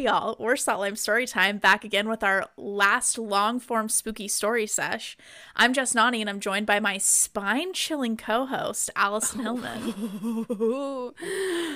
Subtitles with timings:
[0.00, 4.66] Hey y'all, we're Salt Lime Storytime back again with our last long form spooky story
[4.66, 5.14] sesh.
[5.56, 10.46] I'm Jess Nani and I'm joined by my spine chilling co host, Allison Hillman.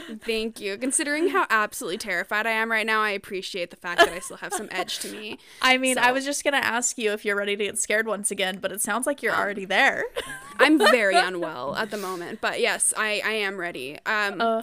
[0.25, 0.79] Thank you.
[0.79, 4.39] Considering how absolutely terrified I am right now, I appreciate the fact that I still
[4.39, 5.37] have some edge to me.
[5.61, 8.07] I mean, So- I was just gonna ask you if you're ready to get scared
[8.07, 10.03] once again, but it sounds like you're already there.
[10.59, 13.99] I'm very unwell at the moment, but yes, I, I am ready.
[14.07, 14.63] Um, Uh,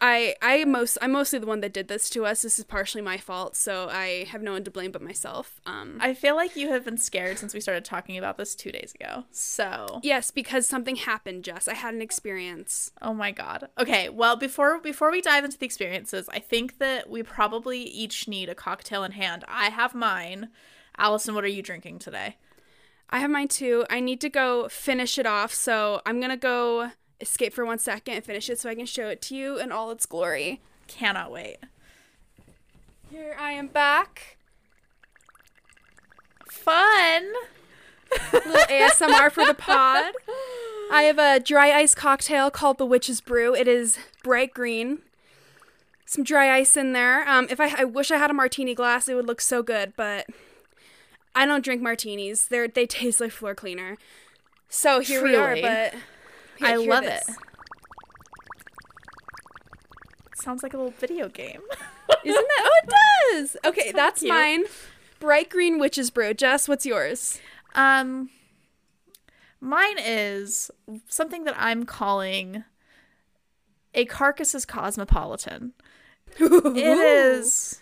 [0.00, 2.42] I I most I'm mostly the one that did this to us.
[2.42, 5.60] This is partially my fault, so I have no one to blame but myself.
[5.64, 8.72] Um, I feel like you have been scared since we started talking about this two
[8.72, 9.24] days ago.
[9.30, 11.66] So yes, because something happened, Jess.
[11.68, 12.92] I had an experience.
[13.00, 13.68] Oh my god.
[13.78, 18.28] Okay, well before before we dive into the experiences, I think that we probably each
[18.28, 19.44] need a cocktail in hand.
[19.48, 20.50] I have mine.
[20.98, 22.36] Allison, what are you drinking today?
[23.08, 23.84] I have mine too.
[23.88, 28.14] I need to go finish it off, so I'm gonna go escape for one second
[28.14, 30.60] and finish it so I can show it to you in all its glory.
[30.86, 31.56] Cannot wait.
[33.10, 34.36] Here I am back.
[36.50, 37.32] Fun.
[38.32, 40.12] little ASMR for the pod.
[40.90, 43.54] I have a dry ice cocktail called the Witch's Brew.
[43.54, 44.98] It is bright green.
[46.04, 47.28] Some dry ice in there.
[47.28, 49.92] Um, if I, I wish I had a martini glass, it would look so good,
[49.96, 50.26] but
[51.34, 52.46] I don't drink martinis.
[52.46, 53.96] They're, they taste like floor cleaner.
[54.68, 55.56] So here we are.
[55.60, 55.94] But
[56.62, 57.28] I here- love this.
[57.28, 57.36] it.
[60.34, 61.60] Sounds like a little video game.
[62.24, 62.62] Isn't that?
[62.64, 62.90] Oh, it
[63.32, 63.56] does.
[63.64, 64.32] Okay, so that's cute.
[64.32, 64.64] mine.
[65.18, 66.34] Bright green Witch's Brew.
[66.34, 67.40] Jess, what's yours?
[67.74, 68.30] Um
[69.60, 70.70] mine is
[71.08, 72.64] something that I'm calling
[73.94, 75.72] a carcass's cosmopolitan.
[76.38, 77.80] It is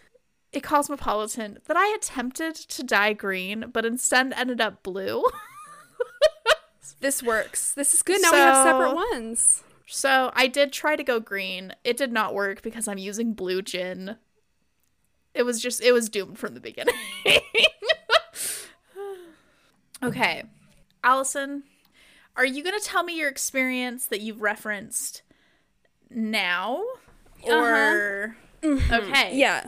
[0.54, 5.24] a cosmopolitan that I attempted to dye green, but instead ended up blue.
[7.00, 7.72] This works.
[7.72, 8.20] This is good.
[8.22, 9.62] Now we have separate ones.
[9.86, 11.74] so I did try to go green.
[11.84, 14.16] It did not work because I'm using blue gin.
[15.34, 16.94] It was just it was doomed from the beginning.
[20.02, 20.44] okay.
[21.02, 21.64] Allison,
[22.36, 25.22] are you going to tell me your experience that you've referenced
[26.08, 26.82] now
[27.42, 27.54] uh-huh.
[27.54, 28.94] or mm-hmm.
[28.94, 29.36] Okay.
[29.36, 29.66] Yeah.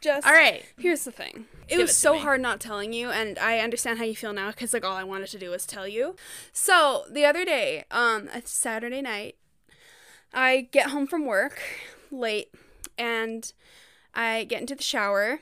[0.00, 0.64] Just All right.
[0.78, 1.46] Here's the thing.
[1.68, 2.20] It Give was it so me.
[2.20, 5.04] hard not telling you, and I understand how you feel now because like all I
[5.04, 6.16] wanted to do was tell you.
[6.52, 9.36] So the other day, um, a Saturday night,
[10.32, 11.60] I get home from work
[12.10, 12.54] late,
[12.96, 13.52] and
[14.14, 15.40] I get into the shower,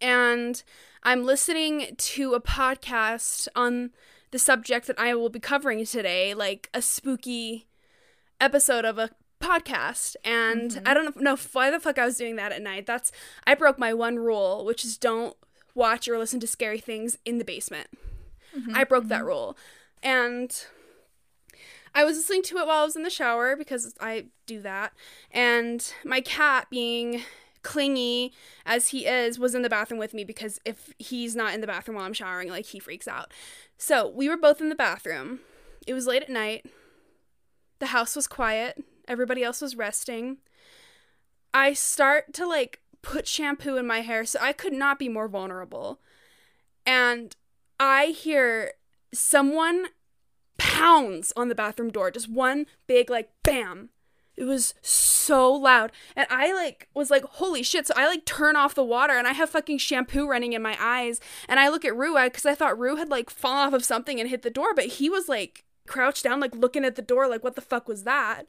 [0.00, 0.62] and
[1.02, 3.90] I'm listening to a podcast on
[4.30, 7.66] the subject that I will be covering today, like a spooky
[8.40, 9.10] episode of a
[9.40, 10.86] podcast and mm-hmm.
[10.86, 12.86] I don't know why the fuck I was doing that at night.
[12.86, 13.10] That's
[13.46, 15.36] I broke my one rule, which is don't
[15.74, 17.88] watch or listen to scary things in the basement.
[18.56, 18.76] Mm-hmm.
[18.76, 19.26] I broke that mm-hmm.
[19.26, 19.56] rule.
[20.02, 20.54] And
[21.94, 24.92] I was listening to it while I was in the shower because I do that.
[25.30, 27.22] And my cat being
[27.62, 28.32] clingy
[28.64, 31.66] as he is was in the bathroom with me because if he's not in the
[31.66, 33.32] bathroom while I'm showering, like he freaks out.
[33.76, 35.40] So, we were both in the bathroom.
[35.86, 36.66] It was late at night.
[37.78, 38.82] The house was quiet.
[39.10, 40.38] Everybody else was resting.
[41.52, 45.26] I start to like put shampoo in my hair, so I could not be more
[45.26, 46.00] vulnerable.
[46.86, 47.34] And
[47.80, 48.72] I hear
[49.12, 49.86] someone
[50.58, 53.90] pounds on the bathroom door, just one big like bam.
[54.36, 55.90] It was so loud.
[56.14, 57.88] And I like was like, holy shit.
[57.88, 60.76] So I like turn off the water and I have fucking shampoo running in my
[60.80, 61.20] eyes.
[61.48, 64.20] And I look at Rue because I thought Rue had like fallen off of something
[64.20, 67.28] and hit the door, but he was like crouched down, like looking at the door,
[67.28, 68.44] like, what the fuck was that?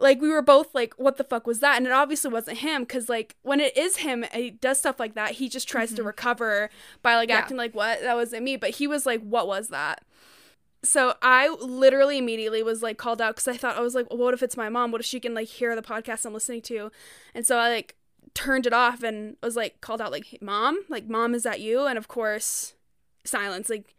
[0.00, 1.76] Like we were both like, what the fuck was that?
[1.76, 5.14] And it obviously wasn't him because like when it is him, he does stuff like
[5.14, 5.32] that.
[5.32, 6.06] He just tries to mm-hmm.
[6.06, 6.70] recover
[7.02, 7.38] by like Yeah.
[7.38, 8.56] acting like what that wasn't me.
[8.56, 10.02] But he was like, what was that?
[10.82, 14.18] So I literally immediately was like called out because I thought I was like, well,
[14.18, 14.90] what if it's my mom?
[14.90, 16.90] What if she can like hear the podcast I'm listening to?
[17.34, 17.96] And so I like
[18.32, 21.60] turned it off and was like called out like, hey, mom, like mom, is that
[21.60, 21.86] you?
[21.86, 22.74] And of course,
[23.24, 23.68] silence.
[23.68, 23.94] Like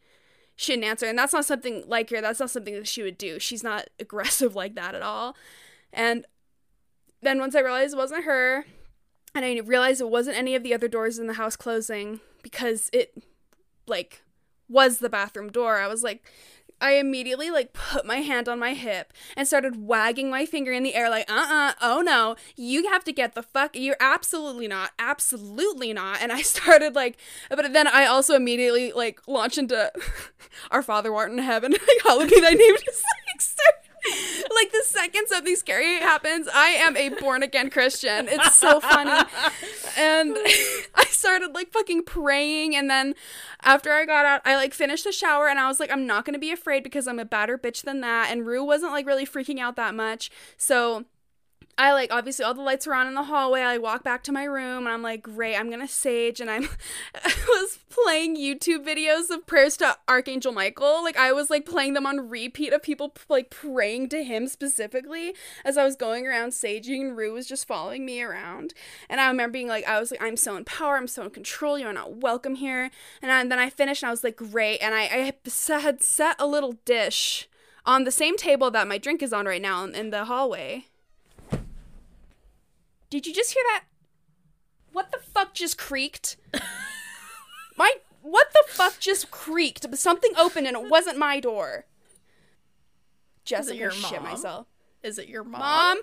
[0.56, 2.22] she didn't answer, and that's not something like her.
[2.22, 3.40] That's not something that she would do.
[3.40, 5.36] She's not aggressive like that at all.
[5.94, 6.26] And
[7.22, 8.66] then once I realized it wasn't her,
[9.34, 12.90] and I realized it wasn't any of the other doors in the house closing because
[12.92, 13.14] it
[13.88, 14.22] like
[14.68, 15.78] was the bathroom door.
[15.78, 16.24] I was like
[16.82, 20.82] I immediately like put my hand on my hip and started wagging my finger in
[20.82, 24.92] the air like uh-uh oh no you have to get the fuck you're absolutely not
[24.98, 27.18] absolutely not and I started like
[27.50, 29.92] but then I also immediately like launched into
[30.72, 32.96] our father art in heaven like hallowed be thy name like
[34.56, 38.28] like the second something scary happens, I am a born again Christian.
[38.28, 39.28] It's so funny.
[39.98, 40.38] And
[40.96, 43.16] I started like fucking praying and then
[43.64, 46.26] after I got out, I like finished the shower and I was like, I'm not
[46.26, 48.32] gonna be afraid because I'm a badder bitch than that.
[48.32, 50.32] And Rue wasn't like really freaking out that much.
[50.58, 51.06] So
[51.82, 53.62] I like obviously all the lights are on in the hallway.
[53.62, 56.40] I walk back to my room and I'm like, great, I'm gonna sage.
[56.40, 56.70] And I'm
[57.16, 61.04] I was playing YouTube videos of prayers to Archangel Michael.
[61.04, 65.34] Like I was like playing them on repeat of people like praying to him specifically
[65.66, 67.02] as I was going around saging.
[67.02, 68.76] And Rue was just following me around.
[69.10, 71.32] And I remember being like, I was like, I'm so in power, I'm so in
[71.32, 71.80] control.
[71.80, 72.92] You're not welcome here.
[73.24, 74.78] And, I, and then I finished and I was like, great.
[74.84, 77.50] And I, I had set a little dish
[77.88, 80.86] on the same table that my drink is on right now in the hallway.
[83.12, 83.84] Did you just hear that?
[84.92, 86.38] What the fuck just creaked?
[87.78, 87.92] my
[88.22, 89.86] what the fuck just creaked?
[89.98, 91.86] Something opened and it wasn't my door.
[93.46, 94.32] Jessica, your shit mom?
[94.32, 94.68] myself.
[95.04, 95.60] Is it your mom?
[95.60, 96.02] Mom.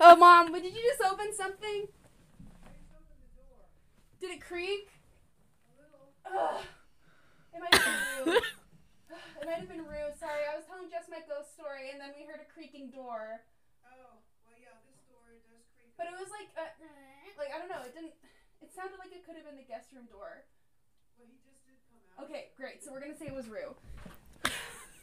[0.00, 1.88] Oh, mom, but did you just open something?
[4.20, 4.88] Did it creak?
[6.26, 6.60] Ugh.
[7.54, 7.84] It might have
[8.24, 8.42] been rude.
[9.40, 10.16] it might have been rude.
[10.18, 13.40] Sorry, I was telling Jess my ghost story, and then we heard a creaking door.
[13.84, 15.84] Oh, well, yeah, this door does creak.
[15.96, 16.68] But it was like, uh,
[17.40, 17.82] like I don't know.
[17.84, 18.12] It didn't.
[18.62, 20.44] It sounded like it could have been the guest room door.
[21.18, 22.24] Well, he just did come out.
[22.28, 22.84] Okay, great.
[22.84, 23.74] So we're gonna say it was Rue.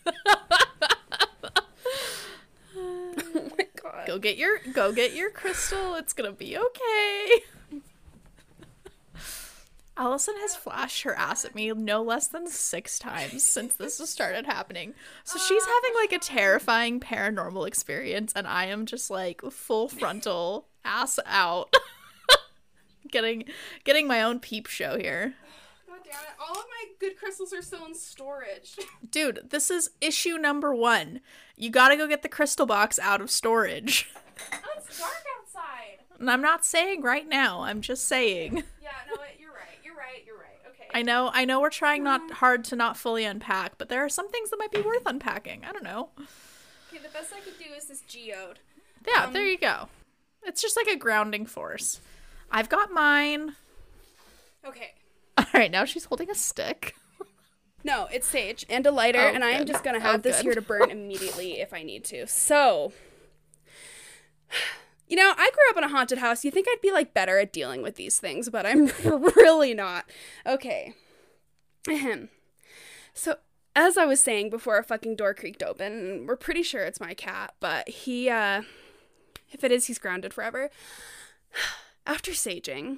[2.78, 4.08] oh my god.
[4.08, 5.96] Go get your go get your crystal.
[5.96, 7.82] It's gonna be okay.
[9.96, 14.10] Allison has flashed her ass at me no less than six times since this has
[14.10, 14.94] started happening.
[15.24, 20.68] So she's having like a terrifying paranormal experience, and I am just like full frontal
[20.84, 21.74] ass out,
[23.12, 23.46] getting
[23.84, 25.36] getting my own peep show here.
[25.88, 26.40] God damn it!
[26.40, 28.78] All of my good crystals are still in storage.
[29.12, 31.22] Dude, this is issue number one.
[31.56, 34.10] You gotta go get the crystal box out of storage.
[34.52, 36.00] oh, it's dark outside.
[36.20, 38.64] And I'm not saying right now, I'm just saying.
[38.82, 39.40] Yeah, no, it-
[40.14, 40.24] right.
[40.26, 40.60] You're right.
[40.70, 40.88] Okay.
[40.94, 44.10] I know I know we're trying not hard to not fully unpack, but there are
[44.10, 45.64] some things that might be worth unpacking.
[45.68, 46.10] I don't know.
[46.92, 48.60] Okay, the best I could do is this geode.
[49.08, 49.88] Yeah, Um, there you go.
[50.44, 52.00] It's just like a grounding force.
[52.52, 53.56] I've got mine.
[54.66, 54.92] Okay.
[55.38, 56.96] All right, now she's holding a stick.
[57.86, 60.38] No, it's sage and a lighter, Oh, and I am just gonna Oh, have this
[60.38, 60.44] good.
[60.46, 62.26] here to burn immediately if I need to.
[62.28, 62.94] So,
[65.08, 66.46] you know, I grew up in a haunted house.
[66.46, 68.88] You think I'd be like better at dealing with these things, but I'm
[69.36, 70.06] really not.
[70.46, 70.94] Okay.
[71.88, 72.30] Ahem.
[73.14, 73.38] So,
[73.76, 77.00] as I was saying before, a fucking door creaked open, and we're pretty sure it's
[77.00, 78.62] my cat, but he, uh,
[79.52, 80.70] if it is, he's grounded forever.
[82.06, 82.98] After saging,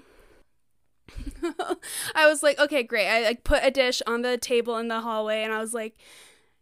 [2.16, 3.07] I was like, okay, great.
[3.07, 5.96] I like put a dish on the table in the hallway, and I was like,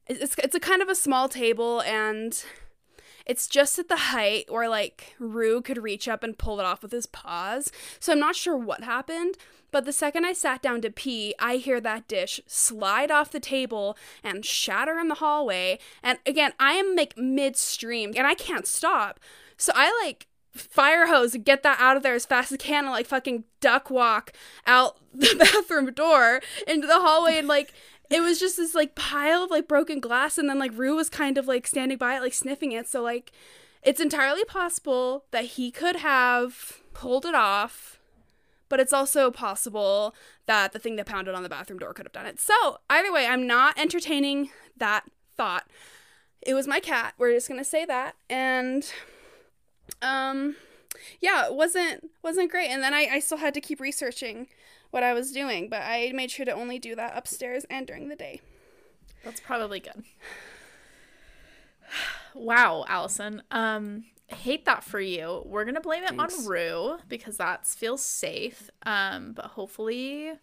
[0.07, 2.44] it's it's a kind of a small table, and
[3.25, 6.81] it's just at the height where like Rue could reach up and pull it off
[6.81, 7.72] with his paws.
[8.00, 9.38] So I'm not sure what happened,
[9.72, 13.40] but the second I sat down to pee, I hear that dish slide off the
[13.40, 15.80] table and shatter in the hallway.
[16.02, 19.20] And again, I am like midstream and I can't stop.
[19.58, 22.84] So I like fire hose get that out of there as fast as I can
[22.84, 24.34] and like fucking duck walk
[24.68, 27.74] out the bathroom door into the hallway and like
[28.10, 31.10] it was just this like pile of like broken glass and then like Rue was
[31.10, 32.88] kind of like standing by it like sniffing it.
[32.88, 33.31] So like
[33.81, 38.00] it's entirely possible that he could have pulled it off
[38.69, 40.16] but it's also possible
[40.48, 42.40] that the thing that pounded on the bathroom door could have done it.
[42.40, 45.04] So either way I'm not entertaining that
[45.38, 45.68] thought.
[46.42, 47.14] It was my cat.
[47.18, 48.16] We're just gonna say that.
[48.30, 48.92] And
[50.02, 50.56] um
[51.19, 52.69] yeah it wasn't wasn't great.
[52.69, 54.48] And then I, I still had to keep researching
[54.94, 58.09] what i was doing but i made sure to only do that upstairs and during
[58.09, 58.42] the day
[59.23, 60.04] That's probably good.
[62.35, 63.44] Wow, Allison.
[63.52, 65.44] Um hate that for you.
[65.45, 66.40] We're going to blame it Thanks.
[66.40, 68.69] on Rue because that feels safe.
[68.83, 70.33] Um but hopefully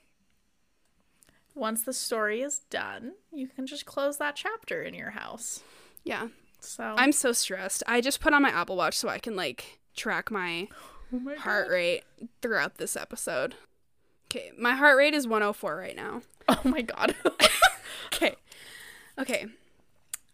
[1.55, 5.63] once the story is done, you can just close that chapter in your house.
[6.05, 6.29] yeah
[6.61, 9.81] So i'm so stressed i just put on my apple watch so i can like
[9.97, 10.69] track my
[11.13, 12.05] oh my heart rate
[12.41, 13.57] throughout this episode
[14.31, 17.15] okay my heart rate is 104 right now Oh my god.
[18.15, 18.35] okay
[19.19, 19.47] okay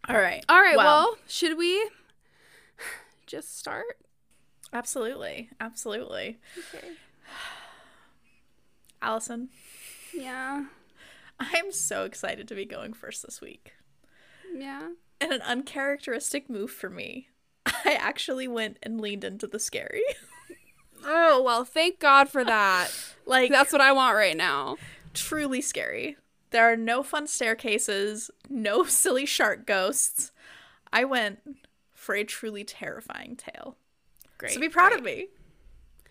[0.08, 0.44] All right.
[0.48, 1.88] all right well should we
[3.26, 3.98] just start
[4.72, 5.50] absolutely.
[5.60, 6.38] Absolutely.
[6.74, 6.88] okay
[9.02, 9.48] Allison,
[10.14, 10.64] yeah
[11.38, 13.72] I'm so excited to be going first this week.
[14.54, 14.88] yeah
[15.20, 17.28] And an uncharacteristic move for me.
[17.66, 20.02] I actually went and leaned into the scary.
[21.06, 22.90] Oh well thank god for that
[23.26, 24.76] like That's what I want right now.
[25.14, 26.16] truly scary.
[26.50, 30.30] There are no fun staircases, no silly shark ghosts.
[30.92, 31.40] I went
[31.92, 33.76] for a truly terrifying tale.
[34.38, 34.52] Great.
[34.52, 35.28] So be proud of me.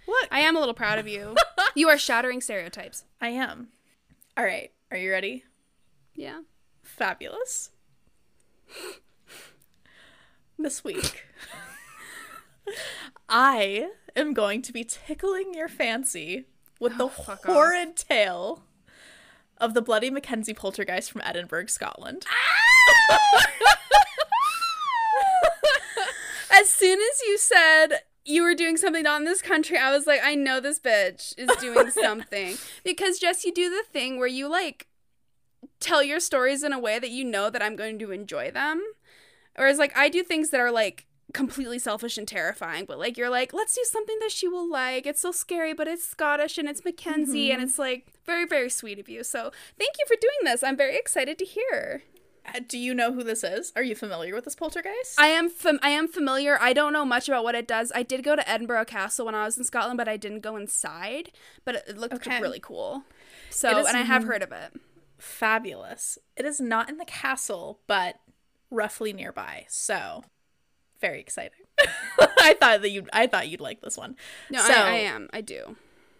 [0.07, 1.35] Look, I am a little proud of you.
[1.75, 3.05] you are shattering stereotypes.
[3.21, 3.69] I am.
[4.37, 5.45] All right, are you ready?
[6.13, 6.41] Yeah.
[6.83, 7.71] Fabulous.
[10.57, 11.25] This week,
[13.29, 16.45] I am going to be tickling your fancy
[16.79, 17.53] with the oh, fuck off.
[17.53, 18.63] horrid tale
[19.57, 22.25] of the bloody Mackenzie poltergeist from Edinburgh, Scotland.
[22.29, 23.47] Ah!
[26.51, 30.07] As soon as you said you were doing something not in this country, I was
[30.07, 32.57] like, I know this bitch is doing something.
[32.83, 34.87] because Jess, you do the thing where you like
[35.79, 38.81] tell your stories in a way that you know that I'm going to enjoy them.
[39.55, 43.29] Whereas like I do things that are like completely selfish and terrifying, but like you're
[43.29, 45.05] like, let's do something that she will like.
[45.05, 48.99] It's so scary, but it's Scottish and it's Mackenzie and it's like very, very sweet
[48.99, 49.23] of you.
[49.23, 50.63] So thank you for doing this.
[50.63, 52.03] I'm very excited to hear.
[52.47, 53.73] Uh, Do you know who this is?
[53.75, 55.19] Are you familiar with this poltergeist?
[55.19, 56.59] I am fam- I am familiar.
[56.61, 57.91] I don't know much about what it does.
[57.95, 60.55] I did go to Edinburgh Castle when I was in Scotland, but I didn't go
[60.55, 61.31] inside.
[61.65, 62.39] But it, it looked Okay.
[62.39, 63.03] really cool.
[63.49, 64.79] So, and I have heard of it.
[65.17, 66.17] Fabulous.
[66.37, 68.17] It is not in the castle, but
[68.69, 69.65] roughly nearby.
[69.67, 70.23] So,
[70.99, 71.59] very exciting.
[72.19, 74.15] I thought that you I thought you'd like this one.
[74.49, 75.29] No, so, I, I am.
[75.33, 75.75] I do.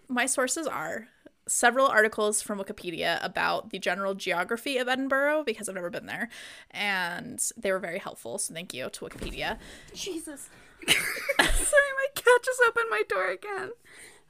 [0.08, 1.08] my sources are
[1.48, 6.29] several articles from Wikipedia about the general geography of Edinburgh because I've never been there
[6.72, 9.58] and they were very helpful so thank you to Wikipedia.
[9.94, 10.50] Jesus.
[10.88, 10.98] Sorry,
[11.39, 13.72] my cat just opened my door again.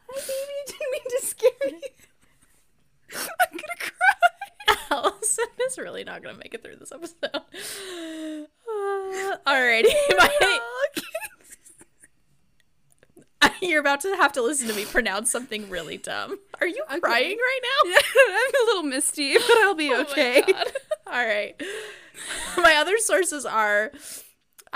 [0.10, 0.62] Hi, baby.
[0.68, 1.80] Didn't mean to scare you.
[3.14, 4.35] I'm gonna cry.
[4.92, 7.16] Allison is really not going to make it through this episode.
[7.34, 7.40] Uh,
[9.48, 9.94] alrighty.
[10.18, 10.60] My,
[13.62, 16.38] you're about to have to listen to me pronounce something really dumb.
[16.60, 17.00] Are you Okay.
[17.00, 17.98] crying right now?
[18.30, 20.42] I'm a little misty, but I'll be Oh okay.
[20.42, 20.66] God.
[21.08, 21.60] All right.
[22.58, 23.92] My other sources are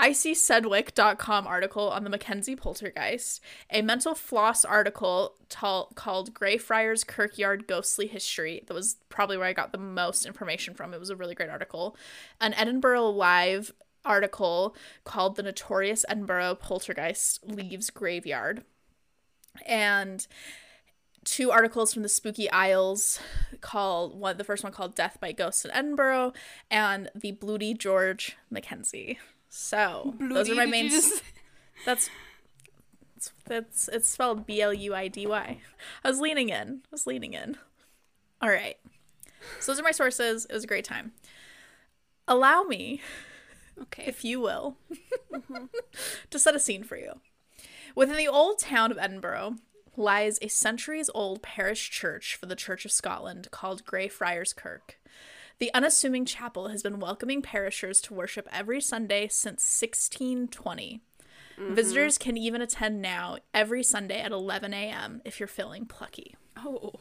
[0.00, 3.40] icsedwick.com article on the Mackenzie poltergeist,
[3.70, 8.62] a mental floss article tal- called Greyfriars Kirkyard Ghostly History.
[8.66, 10.94] That was probably where I got the most information from.
[10.94, 11.96] It was a really great article.
[12.40, 13.72] An Edinburgh Live
[14.04, 18.64] article called The Notorious Edinburgh Poltergeist Leaves Graveyard.
[19.66, 20.26] And
[21.24, 23.20] two articles from the Spooky Isles
[23.60, 26.32] called one the first one called Death by Ghosts in Edinburgh
[26.70, 29.18] and the Bloody George Mackenzie.
[29.50, 31.22] So those are my main just-
[31.84, 32.08] that's
[33.16, 35.58] it's, that's it's spelled B L U I D Y.
[36.04, 36.80] I was leaning in.
[36.84, 37.56] I was leaning in.
[38.40, 38.76] All right.
[39.58, 40.46] So those are my sources.
[40.48, 41.12] It was a great time.
[42.28, 43.00] Allow me
[43.82, 44.04] Okay.
[44.06, 44.76] if you will,
[46.30, 47.14] to set a scene for you.
[47.94, 49.56] Within the old town of Edinburgh
[49.96, 54.98] lies a centuries old parish church for the Church of Scotland called Greyfriars Kirk.
[55.60, 61.02] The unassuming chapel has been welcoming parishers to worship every Sunday since 1620.
[61.58, 61.74] Mm-hmm.
[61.74, 65.20] Visitors can even attend now every Sunday at 11 a.m.
[65.22, 66.34] if you're feeling plucky.
[66.56, 66.94] Oh.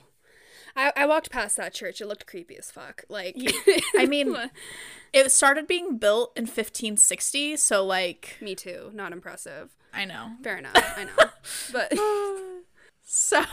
[0.75, 2.01] I, I walked past that church.
[2.01, 3.05] It looked creepy as fuck.
[3.07, 3.37] Like,
[3.97, 4.35] I mean,
[5.13, 8.91] it started being built in 1560, so like, me too.
[8.93, 9.73] Not impressive.
[9.93, 10.33] I know.
[10.43, 10.75] Fair enough.
[10.97, 11.29] I know.
[11.71, 11.93] But
[13.11, 13.43] So,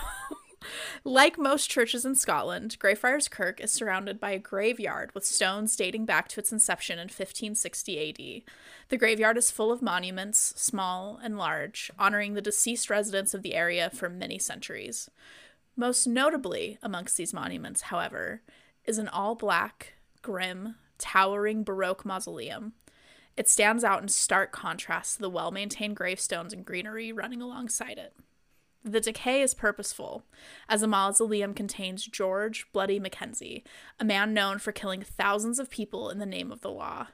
[1.04, 6.04] like most churches in Scotland, Greyfriars Kirk is surrounded by a graveyard with stones dating
[6.04, 8.42] back to its inception in 1560 AD.
[8.88, 13.54] The graveyard is full of monuments, small and large, honoring the deceased residents of the
[13.54, 15.11] area for many centuries.
[15.76, 18.42] Most notably amongst these monuments, however,
[18.85, 22.73] is an all black, grim, towering Baroque mausoleum.
[23.37, 27.99] It stands out in stark contrast to the well maintained gravestones and greenery running alongside
[27.99, 28.14] it.
[28.87, 30.23] The decay is purposeful,
[30.69, 33.64] as the mausoleum contains George Bloody Mackenzie,
[33.99, 37.09] a man known for killing thousands of people in the name of the law.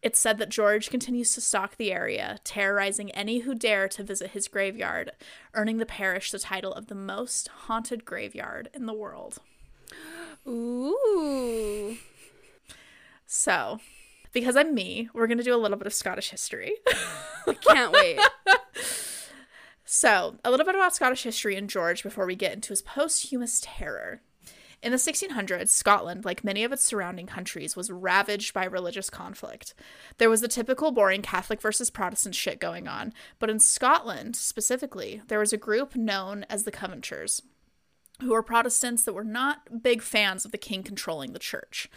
[0.00, 4.30] It's said that George continues to stalk the area, terrorizing any who dare to visit
[4.30, 5.12] his graveyard,
[5.52, 9.40] earning the parish the title of the most haunted graveyard in the world.
[10.48, 11.98] ooh.
[13.26, 13.78] So,
[14.32, 16.76] because I'm me, we're going to do a little bit of Scottish history.
[17.60, 18.18] Can't wait.
[19.92, 23.60] So, a little bit about Scottish history and George before we get into his posthumous
[23.60, 24.20] terror.
[24.84, 29.74] In the 1600s, Scotland, like many of its surrounding countries, was ravaged by religious conflict.
[30.18, 35.22] There was the typical boring Catholic versus Protestant shit going on, but in Scotland specifically,
[35.26, 37.42] there was a group known as the Covenanters,
[38.22, 41.88] who were Protestants that were not big fans of the king controlling the church.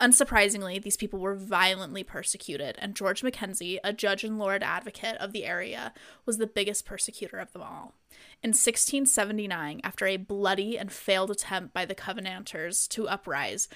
[0.00, 5.32] Unsurprisingly, these people were violently persecuted, and George Mackenzie, a judge and lord advocate of
[5.32, 5.92] the area,
[6.26, 7.94] was the biggest persecutor of them all.
[8.42, 13.68] In 1679, after a bloody and failed attempt by the Covenanters to uprise,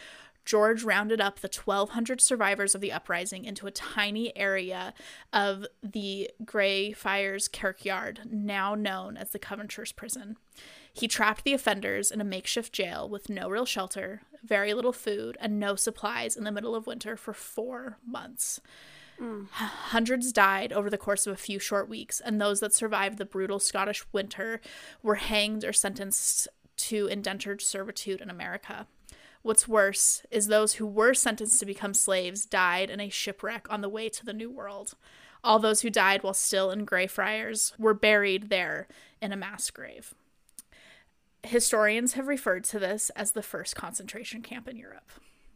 [0.47, 4.95] George rounded up the 1,200 survivors of the uprising into a tiny area
[5.33, 10.37] of the Grey Greyfriars Kirkyard, now known as the Covenanters Prison.
[10.97, 15.37] He trapped the offenders in a makeshift jail with no real shelter, very little food,
[15.39, 18.63] and no supplies in the middle of winter for four months.
[19.21, 23.19] H- Hundreds died over the course of a few short weeks, and those that survived
[23.19, 24.63] the brutal Scottish winter
[25.03, 26.49] were hanged or sentenced
[26.79, 28.87] to indentured servitude in America.
[29.43, 33.83] What's worse is those who were sentenced to become slaves died in a shipwreck on
[33.83, 34.95] the way to the New World.
[35.45, 38.89] All those who died while still in Greyfriars were buried there
[39.21, 40.15] in a mass grave.
[41.47, 45.11] Historians have referred to this as the first concentration camp in Europe.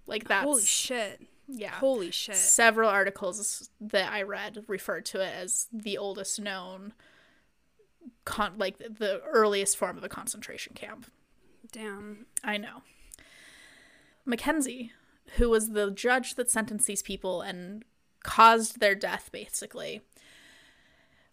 [0.07, 1.21] Like that's Holy shit.
[1.49, 1.73] yeah.
[1.73, 2.37] Holy shit.
[2.37, 6.93] Several articles that I read referred to it as the oldest known
[8.25, 11.07] con- like the earliest form of a concentration camp.
[11.73, 12.27] Damn.
[12.43, 12.83] I know.
[14.25, 14.93] Mackenzie,
[15.37, 17.85] who was the judge that sentenced these people and
[18.23, 20.03] caused their death, basically,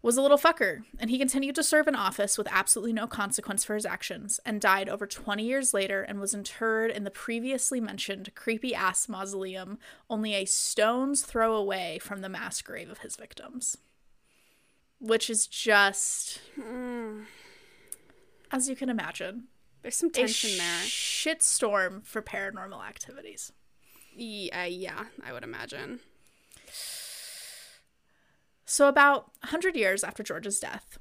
[0.02, 3.64] was a little fucker, and he continued to serve in office with absolutely no consequence
[3.64, 7.82] for his actions, and died over 20 years later and was interred in the previously
[7.82, 13.16] mentioned creepy ass mausoleum, only a stone's throw away from the mass grave of his
[13.16, 13.78] victims.
[15.00, 17.22] Which is just, hmm.
[18.52, 19.46] as you can imagine,
[19.82, 20.84] There's some a tension there.
[20.84, 23.52] shitstorm for paranormal activities.
[24.16, 26.00] Yeah, uh, yeah, I would imagine.
[28.70, 31.00] So, about 100 years after George's death,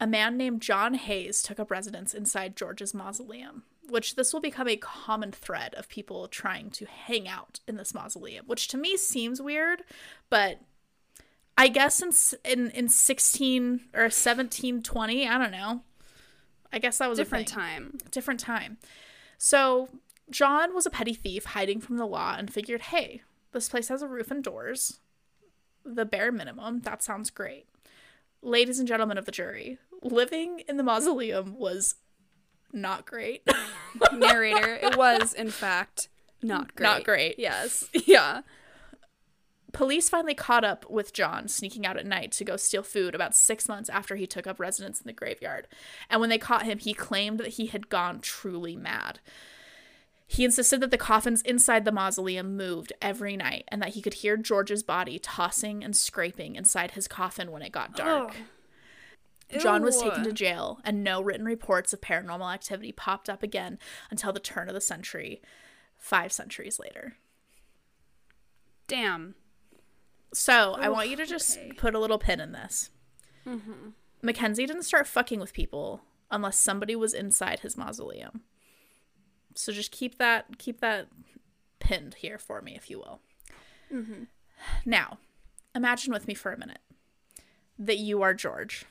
[0.00, 4.66] a man named John Hayes took up residence inside George's mausoleum, which this will become
[4.66, 8.96] a common thread of people trying to hang out in this mausoleum, which to me
[8.96, 9.84] seems weird,
[10.28, 10.58] but
[11.56, 12.10] I guess in
[12.44, 15.82] in, in 16 or 1720, I don't know.
[16.72, 17.98] I guess that was Different a thing time.
[18.10, 18.78] different time.
[19.38, 19.88] So
[20.30, 24.02] John was a petty thief hiding from the law and figured, hey, this place has
[24.02, 24.98] a roof and doors.
[25.84, 26.80] The bare minimum.
[26.80, 27.66] That sounds great.
[28.42, 31.96] Ladies and gentlemen of the jury, living in the mausoleum was
[32.72, 33.42] not great.
[34.12, 36.08] Narrator, it was, in fact,
[36.42, 36.84] not great.
[36.84, 37.38] Not great.
[37.38, 37.88] Yes.
[38.06, 38.42] Yeah.
[39.72, 43.34] Police finally caught up with John sneaking out at night to go steal food about
[43.34, 45.66] six months after he took up residence in the graveyard.
[46.08, 49.18] And when they caught him, he claimed that he had gone truly mad.
[50.26, 54.14] He insisted that the coffins inside the mausoleum moved every night and that he could
[54.14, 58.34] hear George's body tossing and scraping inside his coffin when it got dark.
[59.58, 63.78] John was taken to jail, and no written reports of paranormal activity popped up again
[64.10, 65.42] until the turn of the century,
[65.98, 67.16] five centuries later.
[68.86, 69.34] Damn.
[70.32, 71.72] So I want you to just okay.
[71.72, 72.90] put a little pin in this.
[74.22, 78.40] Mackenzie didn't start fucking with people unless somebody was inside his mausoleum.
[79.54, 81.08] So just keep that keep that
[81.78, 83.20] pinned here for me, if you will.
[83.92, 84.24] Mm-hmm.
[84.84, 85.18] Now,
[85.74, 86.80] imagine with me for a minute
[87.78, 88.84] that you are George.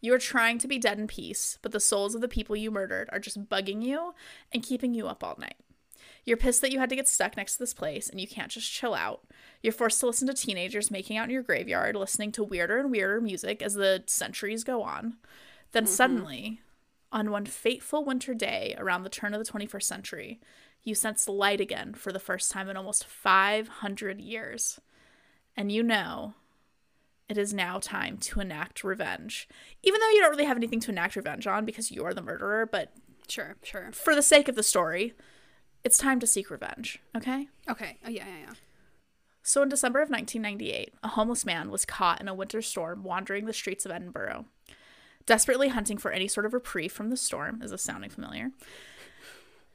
[0.00, 2.70] You are trying to be dead in peace, but the souls of the people you
[2.70, 4.14] murdered are just bugging you
[4.52, 5.56] and keeping you up all night.
[6.24, 8.50] You're pissed that you had to get stuck next to this place and you can't
[8.50, 9.22] just chill out.
[9.62, 12.90] You're forced to listen to teenagers making out in your graveyard, listening to weirder and
[12.90, 15.14] weirder music as the centuries go on.
[15.72, 15.92] Then mm-hmm.
[15.92, 16.60] suddenly,
[17.12, 20.40] on one fateful winter day around the turn of the 21st century,
[20.82, 24.80] you sense light again for the first time in almost 500 years.
[25.56, 26.34] And you know
[27.28, 29.48] it is now time to enact revenge.
[29.82, 32.22] Even though you don't really have anything to enact revenge on because you are the
[32.22, 32.92] murderer, but
[33.28, 33.90] Sure, sure.
[33.92, 35.14] for the sake of the story,
[35.82, 37.48] it's time to seek revenge, okay?
[37.68, 37.98] Okay.
[38.04, 38.54] Oh, yeah, yeah, yeah.
[39.42, 43.46] So in December of 1998, a homeless man was caught in a winter storm wandering
[43.46, 44.46] the streets of Edinburgh.
[45.26, 48.52] Desperately hunting for any sort of reprieve from the storm, is this sounding familiar?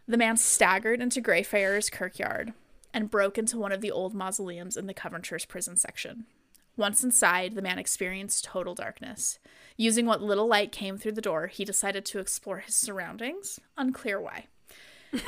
[0.08, 2.54] The man staggered into Greyfriars Kirkyard
[2.94, 6.26] and broke into one of the old mausoleums in the Covenanters prison section.
[6.78, 9.40] Once inside, the man experienced total darkness.
[9.76, 13.60] Using what little light came through the door, he decided to explore his surroundings.
[13.78, 14.46] Unclear why.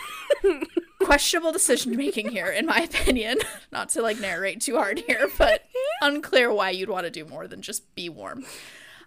[1.02, 3.40] Questionable decision making here, in my opinion.
[3.74, 5.66] Not to like narrate too hard here, but
[6.02, 8.46] unclear why you'd want to do more than just be warm.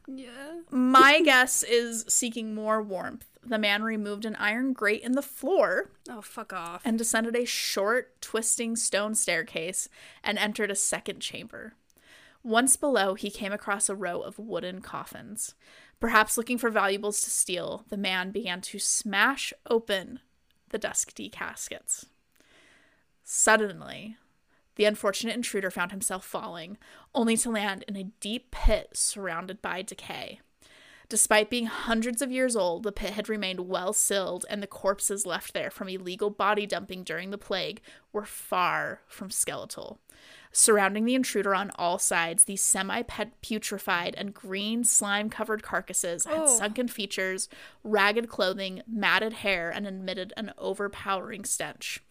[0.07, 0.61] Yeah.
[0.71, 3.27] My guess is seeking more warmth.
[3.45, 6.83] The man removed an iron grate in the floor Oh, fuck off.
[6.85, 9.89] and descended a short, twisting stone staircase
[10.25, 11.75] and entered a second chamber.
[12.43, 15.55] Once below, he came across a row of wooden coffins.
[16.01, 20.21] Perhaps looking for valuables to steal, the man began to smash open
[20.71, 22.07] the dusty caskets.
[23.25, 24.17] Suddenly,
[24.77, 26.77] the unfortunate intruder found himself falling,
[27.17, 30.41] only to land in a deep pit surrounded by decay.
[31.09, 35.25] Despite being hundreds of years old, the pit had remained well sealed, and the corpses
[35.25, 37.81] left there from illegal body dumping during the plague
[38.13, 40.01] were far from skeletal.
[40.51, 46.41] Surrounding the intruder on all sides, these semi putrefied and green slime covered carcasses had
[46.41, 46.59] Oh.
[46.59, 47.49] sunken features,
[47.85, 52.03] ragged clothing, matted hair, and emitted an overpowering stench.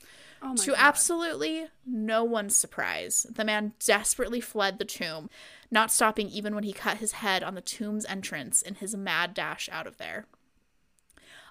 [0.42, 0.80] Oh to God.
[0.80, 5.30] absolutely no one's surprise, the man desperately fled the tomb,
[5.72, 9.34] not stopping even when he cut his head on the tomb's entrance in his mad
[9.34, 10.26] dash out of there.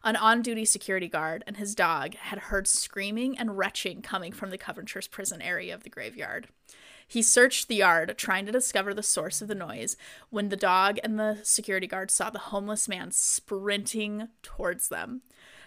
[0.04, 4.50] An on duty security guard and his dog had heard screaming and retching coming from
[4.50, 6.48] the Covenanters prison area of the graveyard.
[7.08, 9.96] He searched the yard, trying to discover the source of the noise,
[10.30, 15.22] when the dog and the security guard saw the homeless man sprinting towards them.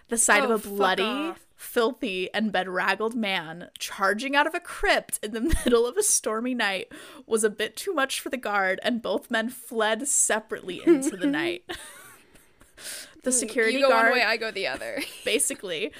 [0.09, 1.45] The sight Oh, of a bloody, off.
[1.55, 6.53] filthy, and bedraggled man charging out of a crypt in the middle of a stormy
[6.53, 6.91] night
[7.25, 11.27] was a bit too much for the guard, and both men fled separately into the
[11.41, 11.63] night.
[13.23, 13.81] the security guard.
[13.81, 14.99] you go guard, one way, I go the other.
[15.25, 15.91] basically,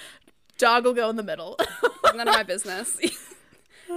[0.58, 1.58] dog will go in the middle.
[2.06, 2.98] None of my business.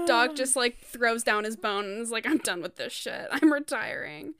[0.06, 3.26] Dog just like throws down his bone and is like, I'm done with this shit.
[3.30, 4.34] I'm retiring.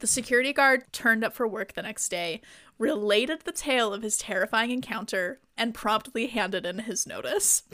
[0.00, 2.40] The security guard turned up for work the next day,
[2.82, 7.62] related the tale of his terrifying encounter, and promptly handed in his notice.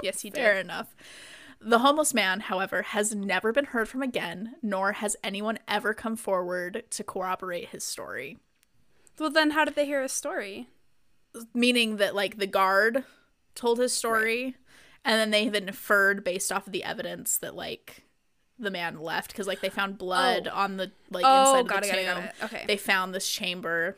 [0.00, 0.38] Yes, he did.
[0.38, 0.94] Fair enough.
[1.60, 6.14] The homeless man, however, has never been heard from again, nor has anyone ever come
[6.16, 8.38] forward to corroborate his story.
[9.18, 10.68] Well, then how did they hear his story?
[11.52, 13.04] Meaning that, like, the guard
[13.56, 14.54] told his story,
[15.04, 18.04] and then they then inferred based off of the evidence that, like,
[18.58, 19.96] the man left because, like, they found oh.
[19.96, 20.56] blood Oh.
[20.56, 22.34] on the like Oh, inside got of it, the got it, got it.
[22.44, 22.64] Okay.
[22.66, 23.96] They found this chamber,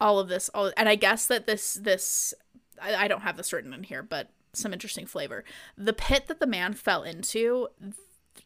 [0.00, 2.34] all of this, all, and I guess that this this
[2.80, 5.44] I, I don't have this written in here, but some interesting flavor.
[5.76, 7.68] The pit that the man fell into,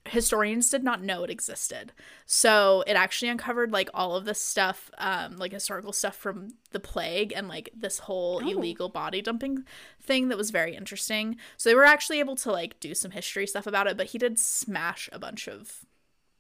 [0.09, 1.92] historians did not know it existed.
[2.26, 6.81] So it actually uncovered like all of this stuff, um, like historical stuff from the
[6.81, 8.48] plague and like this whole Oh.
[8.48, 9.64] illegal body dumping
[10.03, 11.37] thing that was very interesting.
[11.57, 14.18] So they were actually able to like do some history stuff about it, but he
[14.18, 15.85] did smash a bunch of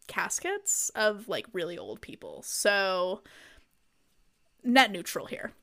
[0.06, 2.42] caskets of like really old people.
[2.42, 3.22] So
[4.64, 5.52] net neutral here.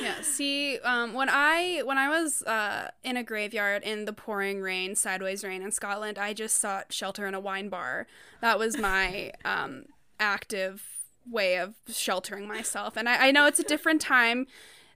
[0.00, 0.14] Yeah.
[0.22, 4.94] See, um, when I when I was uh, in a graveyard in the pouring rain,
[4.94, 8.06] sideways rain in Scotland, I just sought shelter in a wine bar.
[8.40, 9.86] That was my um,
[10.18, 10.84] active
[11.28, 12.96] way of sheltering myself.
[12.96, 14.46] And I, I know it's a different time.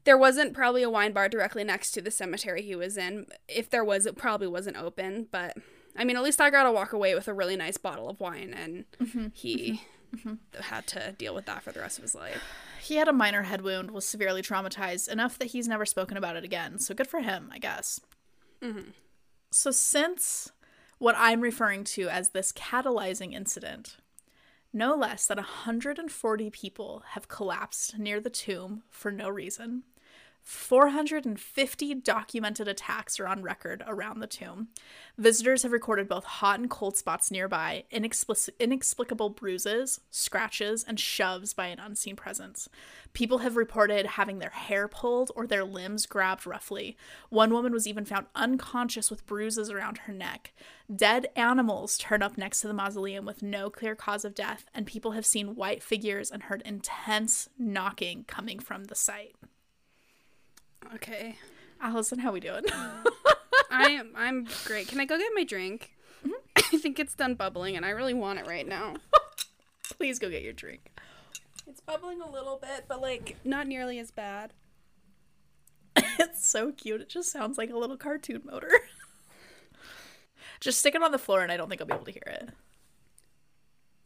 [0.05, 3.27] There wasn't probably a wine bar directly next to the cemetery he was in.
[3.49, 5.27] If there was, it probably wasn't open.
[5.31, 5.57] But
[5.97, 8.21] I mean, at least I got to walk away with a really nice bottle of
[8.21, 8.85] wine, and
[9.35, 9.83] he
[10.61, 12.43] had to deal with that for the rest of his life.
[12.81, 16.37] He had a minor head wound, was severely traumatized, enough that he's never spoken about
[16.37, 16.79] it again.
[16.79, 18.01] So good for him, I guess.
[18.63, 18.91] Mm-hmm.
[19.51, 20.53] So, since
[20.99, 23.97] what I'm referring to as this catalyzing incident,
[24.73, 29.83] no less than 140 people have collapsed near the tomb for no reason.
[30.43, 34.69] 450 documented attacks are on record around the tomb.
[35.17, 41.53] Visitors have recorded both hot and cold spots nearby, inexplic- inexplicable bruises, scratches, and shoves
[41.53, 42.69] by an unseen presence.
[43.13, 46.97] People have reported having their hair pulled or their limbs grabbed roughly.
[47.29, 50.53] One woman was even found unconscious with bruises around her neck.
[50.95, 54.87] Dead animals turn up next to the mausoleum with no clear cause of death, and
[54.87, 59.35] people have seen white figures and heard intense knocking coming from the site.
[60.95, 61.37] Okay.
[61.81, 62.65] Allison, how we doing?
[62.65, 63.07] Mm.
[63.71, 64.89] I am I'm great.
[64.89, 65.93] Can I go get my drink?
[66.25, 66.33] Mm-hmm.
[66.75, 68.97] I think it's done bubbling and I really want it right now.
[69.99, 70.91] Please go get your drink.
[71.67, 74.53] It's bubbling a little bit, but like not nearly as bad.
[75.97, 77.01] It's so cute.
[77.01, 78.71] It just sounds like a little cartoon motor.
[80.61, 82.23] just stick it on the floor and I don't think I'll be able to hear
[82.27, 82.51] it.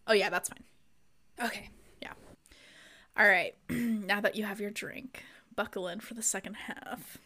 [0.07, 0.65] Oh, yeah, that's fine.
[1.43, 1.71] Okay.
[2.03, 2.13] Yeah.
[3.17, 3.55] All right.
[3.71, 5.23] now that you have your drink,
[5.57, 7.19] buckle in for the second half.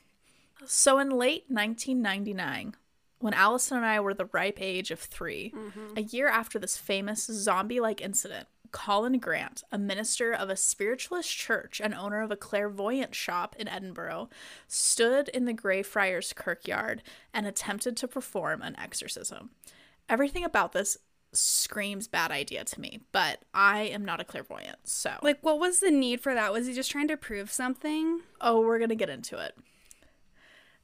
[0.67, 2.75] So, in late 1999,
[3.21, 5.97] when Allison and I were the ripe age of 3 mm-hmm.
[5.97, 11.31] a year after this famous zombie like incident, Colin Grant, a minister of a spiritualist
[11.31, 14.29] church and owner of a clairvoyant shop in Edinburgh,
[14.67, 19.51] stood in the Greyfriars Kirkyard and attempted to perform an exorcism.
[20.09, 20.99] Everything about this
[21.33, 25.81] screams bad idea to me, but I am not a clairvoyant, so Like what was
[25.81, 26.53] the need for that?
[26.53, 28.21] Was he just trying to prove something?
[28.41, 29.57] Oh, we're going to get into it.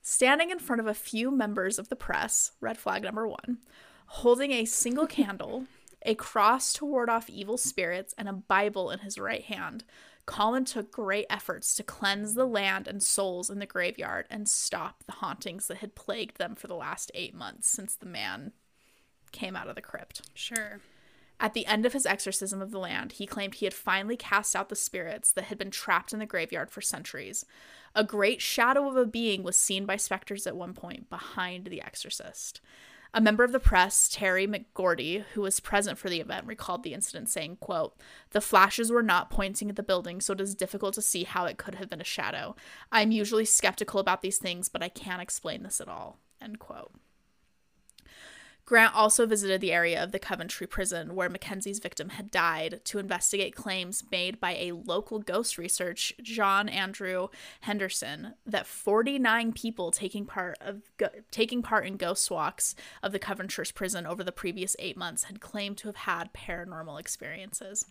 [0.03, 3.59] Standing in front of a few members of the press, red flag number one,
[4.07, 5.65] holding a single candle,
[6.03, 9.85] a cross to ward off evil spirits, and a Bible in his right hand,
[10.27, 15.05] Colin took great efforts to cleanse the land and souls in the graveyard and stop
[15.05, 18.53] the hauntings that had plagued them for the last eight months since the man
[19.35, 20.23] came out of the crypt.
[20.33, 20.81] Sure.
[21.41, 24.55] At the end of his exorcism of the land, he claimed he had finally cast
[24.55, 27.45] out the spirits that had been trapped in the graveyard for centuries.
[27.95, 31.83] A great shadow of a being was seen by specters at one point behind the
[31.83, 32.61] exorcist.
[33.17, 36.95] A member of the press, Terry McGordy, who was present for the event, recalled the
[36.95, 37.95] incident saying, quote,
[38.31, 41.45] The flashes were not pointing at the building, so it is difficult to see how
[41.45, 42.57] it could have been a shadow.
[42.91, 46.19] I'm usually skeptical about these things, but I can't explain this at all.
[46.41, 46.91] End quote.
[48.67, 52.99] Grant also visited the area of the Coventry prison where Mackenzie's victim had died to
[52.99, 57.29] investigate claims made by a local ghost research, John Andrew
[57.61, 63.19] Henderson, that 49 people taking part of go- taking part in ghost walks of the
[63.19, 67.87] Coventry prison over the previous 8 months had claimed to have had paranormal experiences.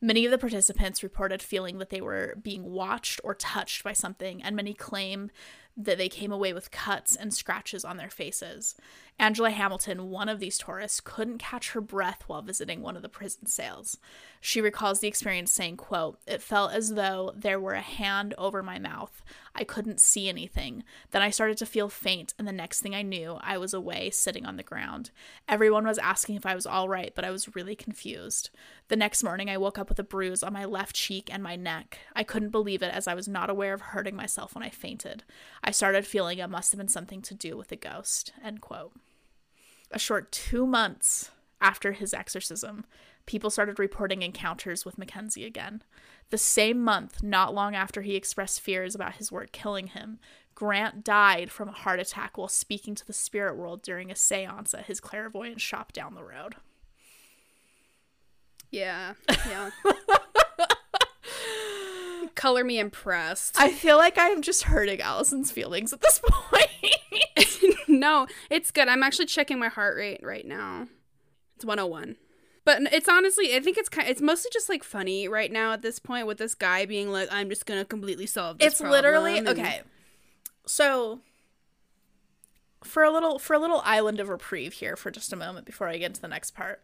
[0.00, 4.42] Many of the participants reported feeling that they were being watched or touched by something,
[4.42, 5.30] and many claim
[5.76, 8.74] that they came away with cuts and scratches on their faces.
[9.18, 13.08] Angela Hamilton, one of these tourists, couldn't catch her breath while visiting one of the
[13.08, 13.96] prison cells.
[14.40, 18.62] She recalls the experience saying, quote, It felt as though there were a hand over
[18.62, 19.22] my mouth.
[19.54, 20.84] I couldn't see anything.
[21.12, 24.10] Then I started to feel faint, and the next thing I knew, I was away
[24.10, 25.10] sitting on the ground.
[25.48, 28.50] Everyone was asking if I was all right, but I was really confused.
[28.88, 31.56] The next morning, I woke up with a bruise on my left cheek and my
[31.56, 31.98] neck.
[32.14, 35.24] I couldn't believe it as I was not aware of hurting myself when I fainted.
[35.66, 38.32] I started feeling it must have been something to do with the ghost.
[38.42, 38.92] End quote.
[39.90, 42.86] A short two months after his exorcism,
[43.26, 45.82] people started reporting encounters with Mackenzie again.
[46.30, 50.20] The same month, not long after he expressed fears about his work killing him,
[50.54, 54.72] Grant died from a heart attack while speaking to the spirit world during a seance
[54.72, 56.54] at his clairvoyant shop down the road.
[58.70, 59.14] Yeah.
[59.28, 59.70] Yeah.
[62.34, 63.56] Color me impressed.
[63.58, 66.68] I feel like I'm just hurting Allison's feelings at this point.
[67.88, 68.88] no, it's good.
[68.88, 70.88] I'm actually checking my heart rate right now.
[71.56, 72.16] It's 101.
[72.64, 74.08] But it's honestly, I think it's kind.
[74.08, 77.28] It's mostly just like funny right now at this point with this guy being like,
[77.30, 79.80] "I'm just gonna completely solve this." it's literally problem," and- okay.
[80.66, 81.20] So
[82.82, 85.86] for a little for a little island of reprieve here for just a moment before
[85.88, 86.82] I get into the next part.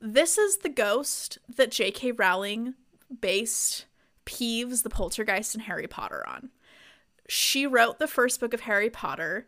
[0.00, 2.12] This is the ghost that J.K.
[2.12, 2.74] Rowling
[3.20, 3.84] based
[4.26, 6.50] Peeves the Poltergeist and Harry Potter on.
[7.28, 9.46] She wrote the first book of Harry Potter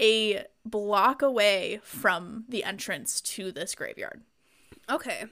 [0.00, 4.22] a block away from the entrance to this graveyard
[4.90, 5.24] Okay.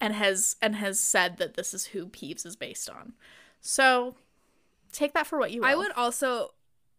[0.00, 3.14] and has and has said that this is who Peeves is based on.
[3.60, 4.16] So
[4.92, 5.68] take that for what you will.
[5.68, 6.50] I would also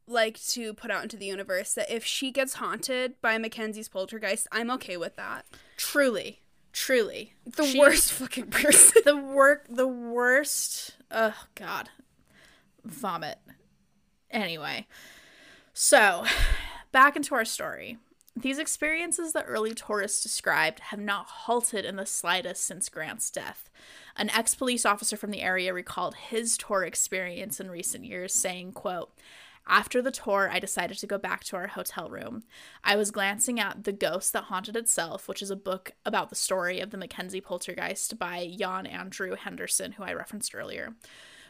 [0.07, 4.47] like to put out into the universe that if she gets haunted by Mackenzie's poltergeist,
[4.51, 5.45] I'm okay with that.
[5.77, 6.41] truly,
[6.71, 7.33] truly.
[7.45, 9.01] The She- worst fucking person.
[9.05, 11.89] the work the worst oh god.
[12.83, 13.39] Vomit.
[14.29, 14.87] Anyway.
[15.73, 16.25] So
[16.91, 17.97] back into our story.
[18.35, 23.69] These experiences that early tourists described have not halted in the slightest since grant's death.
[24.15, 29.11] An ex-police officer from the area recalled his tour experience in recent years saying quote
[29.67, 32.43] after the tour, I decided to go back to our hotel room.
[32.83, 36.35] I was glancing at The Ghost That Haunted Itself, which is a book about the
[36.35, 40.95] story of the Mackenzie poltergeist by Jan Andrew Henderson, who I referenced earlier.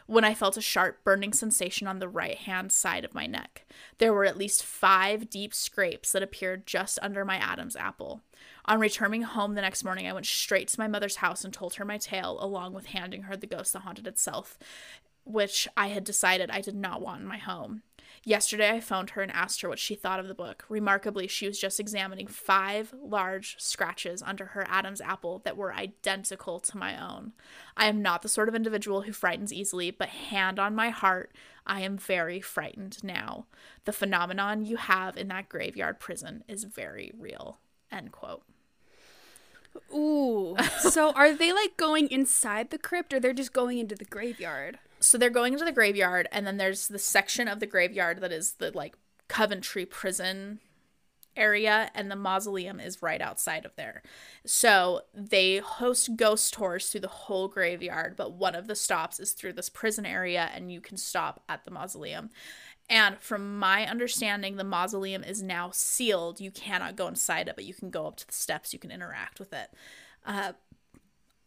[0.06, 3.64] When I felt a sharp burning sensation on the right hand side of my neck.
[3.98, 8.20] There were at least five deep scrapes that appeared just under my Adam's apple.
[8.66, 11.74] On returning home the next morning, I went straight to my mother's house and told
[11.74, 14.58] her my tale, along with handing her The Ghost That Haunted Itself,
[15.24, 17.82] which I had decided I did not want in my home.
[18.24, 20.64] Yesterday, I phoned her and asked her what she thought of the book.
[20.68, 26.60] Remarkably, she was just examining five large scratches under her Adam's apple that were identical
[26.60, 27.32] to my own.
[27.76, 31.32] I am not the sort of individual who frightens easily, but hand on my heart,
[31.66, 33.46] I am very frightened now.
[33.86, 37.58] The phenomenon you have in that graveyard prison is very real.
[37.90, 38.44] End quote.
[39.92, 40.56] Ooh.
[40.78, 44.78] so are they like going inside the crypt or they're just going into the graveyard?
[45.02, 48.32] So they're going into the graveyard and then there's the section of the graveyard that
[48.32, 48.96] is the like
[49.28, 50.60] coventry prison
[51.36, 54.02] area and the mausoleum is right outside of there.
[54.44, 59.32] So they host ghost tours through the whole graveyard but one of the stops is
[59.32, 62.30] through this prison area and you can stop at the mausoleum.
[62.90, 66.40] And from my understanding the mausoleum is now sealed.
[66.40, 68.72] You cannot go inside it but you can go up to the steps.
[68.72, 69.70] You can interact with it.
[70.24, 70.52] Uh,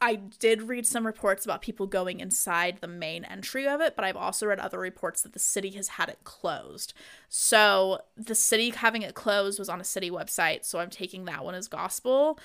[0.05, 4.05] I did read some reports about people going inside the main entry of it, but
[4.05, 6.93] I've also read other reports that the city has had it closed.
[7.27, 11.43] So the city having it closed was on a city website, so I'm taking that
[11.43, 12.37] one as gospel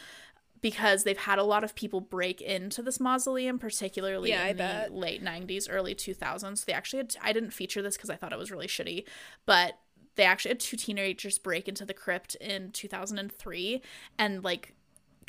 [0.63, 4.57] because they've had a lot of people break into this mausoleum, particularly Yeah, I in
[4.57, 4.95] the bet.
[4.95, 6.65] late 90s, early 2000s.
[6.65, 9.05] They actually had, I didn't feature this because I thought it was really shitty,
[9.45, 9.79] but
[10.17, 13.83] they actually had two teenagers break into the crypt in 2003
[14.19, 14.75] and like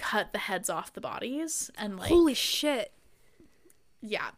[0.02, 2.92] cut the heads off the bodies and like Holy shit.
[4.02, 4.32] yeah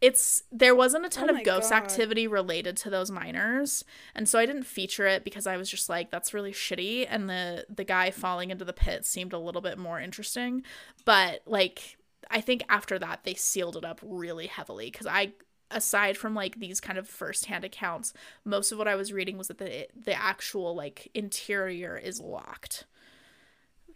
[0.00, 1.76] it's there wasn't a ton Oh of ghost God.
[1.82, 5.88] activity related to those minors and so i didn't feature it because i was just
[5.88, 9.60] like that's really shitty and the the guy falling into the pit seemed a little
[9.60, 10.62] bit more interesting
[11.04, 11.96] but like
[12.30, 15.32] i think after that they sealed it up really heavily because i
[15.70, 18.12] aside from like these kind of first-hand accounts
[18.44, 22.86] most of what i was reading was that the the actual like interior is locked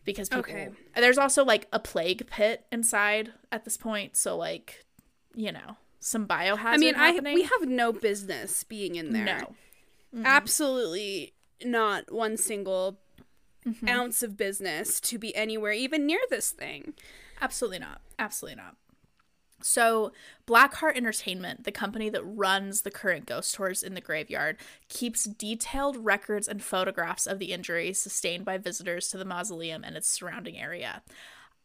[0.05, 0.69] because people Okay.
[0.97, 4.85] there's also like a plague pit inside at this point so like
[5.35, 9.25] you know some biohazard I mean, I we have no business being in there.
[9.25, 9.55] no
[10.25, 11.35] Absolutely
[11.65, 12.99] not one single
[13.65, 13.89] Mm-hmm.
[13.89, 16.95] ounce of business to be anywhere even near this thing.
[17.41, 18.01] Absolutely not.
[18.19, 18.75] Absolutely not.
[19.63, 20.13] So,
[20.47, 24.57] Blackheart Entertainment, the company that runs the current ghost tours in the graveyard,
[24.89, 29.97] keeps detailed records and photographs of the injuries sustained by visitors to the mausoleum and
[29.97, 31.03] its surrounding area.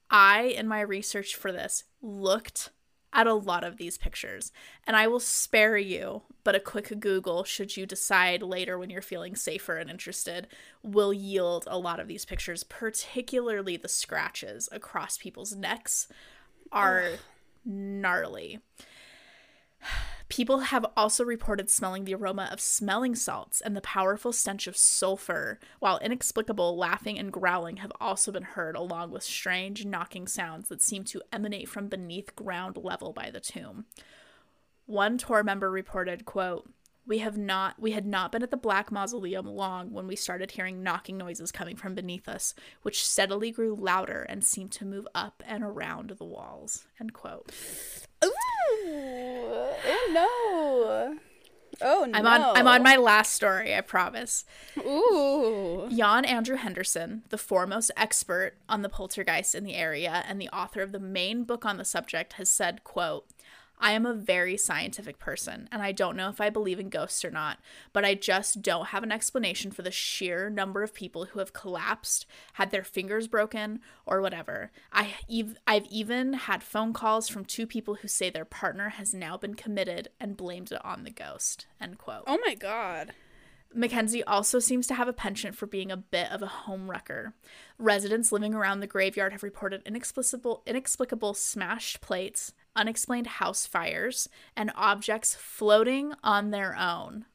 [0.09, 2.69] I, in my research for this, looked
[3.13, 4.51] at a lot of these pictures,
[4.85, 9.01] and I will spare you, but a quick Google, should you decide later when you're
[9.01, 10.47] feeling safer and interested,
[10.83, 16.07] will yield a lot of these pictures, particularly the scratches across people's necks
[16.71, 17.11] are
[17.67, 18.59] gnarly.
[20.29, 24.75] People have also reported smelling the aroma of smelling salts and the powerful stench of
[24.75, 30.67] sulfur, while inexplicable laughing and growling have also been heard, along with strange knocking sounds
[30.67, 33.85] that seem to emanate from beneath ground level by the tomb.
[34.85, 36.69] One tour member reported, quote,
[37.07, 40.51] we have not we had not been at the black mausoleum long when we started
[40.51, 45.07] hearing knocking noises coming from beneath us which steadily grew louder and seemed to move
[45.15, 47.51] up and around the walls end quote
[48.23, 48.29] Ooh.
[48.85, 51.17] Oh no.
[51.79, 52.17] Oh no.
[52.17, 54.43] i'm on i'm on my last story i promise
[54.79, 55.87] Ooh.
[55.89, 60.81] Jan Andrew Henderson, the foremost expert on the poltergeist in the area and the author
[60.81, 63.25] of the main book on the subject, has said, quote,
[63.79, 67.23] I am a very scientific person, and I don't know if I believe in ghosts
[67.23, 67.59] or not,
[67.93, 71.53] but I just don't have an explanation for the sheer number of people who have
[71.53, 74.71] collapsed, had their fingers broken, or whatever.
[74.91, 79.13] I ev- I've even had phone calls from two people who say their partner has
[79.13, 81.67] now been committed and blamed it on the ghost.
[81.79, 82.23] End quote.
[82.25, 83.13] Oh my god.
[83.73, 87.33] Mackenzie also seems to have a penchant for being a bit of a home wrecker.
[87.77, 94.71] Residents living around the graveyard have reported inexplicable, inexplicable smashed plates, unexplained house fires, and
[94.75, 97.25] objects floating on their own.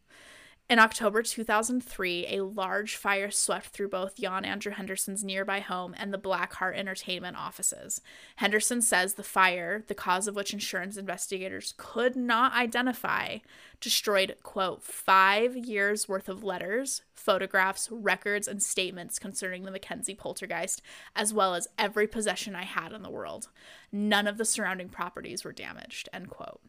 [0.73, 6.15] In October 2003, a large fire swept through both Jan Andrew Henderson's nearby home and
[6.15, 8.01] the Blackheart Entertainment offices.
[8.37, 13.41] Henderson says the fire, the cause of which insurance investigators could not identify,
[13.83, 20.81] destroyed, quote, five years worth of letters, photographs, records, and statements concerning the Mackenzie poltergeist,
[21.15, 23.51] as well as every possession I had in the world.
[23.93, 26.63] None of the surrounding properties were damaged, end quote.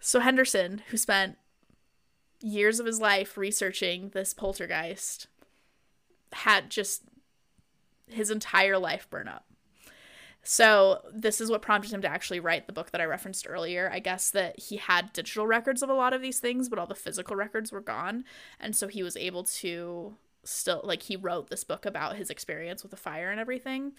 [0.00, 1.38] So Henderson, who spent
[2.42, 5.26] years of his life researching this poltergeist
[6.32, 7.02] had just
[8.08, 9.44] his entire life burn up.
[10.44, 13.88] So, this is what prompted him to actually write the book that I referenced earlier.
[13.92, 16.86] I guess that he had digital records of a lot of these things, but all
[16.86, 18.24] the physical records were gone.
[18.58, 22.82] And so he was able to still, like, he wrote this book about his experience
[22.82, 23.92] with the fire and everything.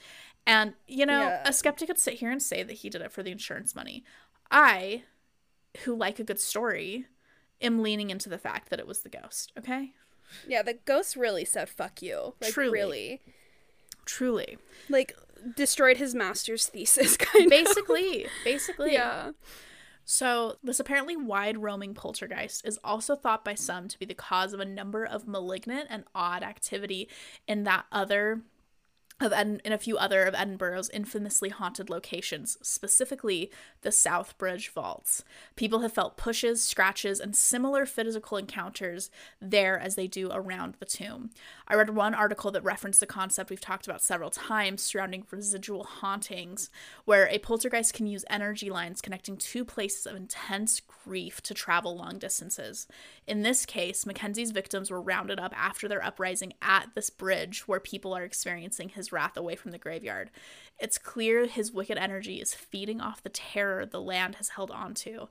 [0.45, 1.43] And, you know, Yeah.
[1.47, 4.03] a skeptic could sit here and say that he did it for the insurance money.
[4.51, 5.03] I,
[5.86, 7.06] who like a good story,
[7.63, 9.91] am leaning into the fact that it was the ghost, okay?
[10.47, 12.36] Yeah, the ghost really said fuck you.
[12.41, 12.71] Like Truly.
[12.71, 13.21] really.
[14.06, 14.58] Truly.
[14.89, 15.15] Like
[15.56, 17.49] destroyed his master's thesis kind of.
[17.49, 18.93] Basically, basically.
[18.93, 19.32] Yeah.
[20.06, 24.52] So, this apparently wide roaming poltergeist is also thought by some to be the cause
[24.52, 27.08] of a number of malignant and odd activity
[27.47, 28.41] in that other
[29.21, 34.69] of Ed- in a few other of Edinburgh's infamously haunted locations, specifically the South Bridge
[34.69, 35.23] vaults.
[35.56, 39.10] People have felt pushes, scratches, and similar physical encounters
[39.41, 41.30] there as they do around the tomb.
[41.67, 45.84] I read one article that referenced the concept we've talked about several times surrounding residual
[45.84, 46.69] hauntings,
[47.06, 51.95] where a poltergeist can use energy lines connecting two places of intense grief to travel
[51.95, 52.88] long distances.
[53.28, 57.80] In this case, Mackenzie's victims were rounded up after their uprising at this bridge where
[57.80, 60.30] people are experiencing his wrath away from the graveyard.
[60.80, 65.28] It's clear his wicked energy is feeding off the terror the land has held onto,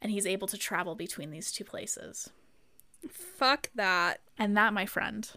[0.00, 2.30] and he's able to travel between these two places.
[3.08, 4.20] Fuck that.
[4.38, 5.30] And that, my friend,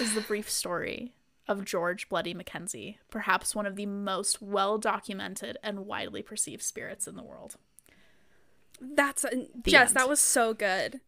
[0.00, 1.12] is the brief story
[1.46, 7.06] of George Bloody Mackenzie, perhaps one of the most well documented and widely perceived spirits
[7.06, 7.56] in the world.
[8.80, 9.30] That's uh,
[9.66, 9.96] Jess, end.
[9.96, 11.00] that was so good.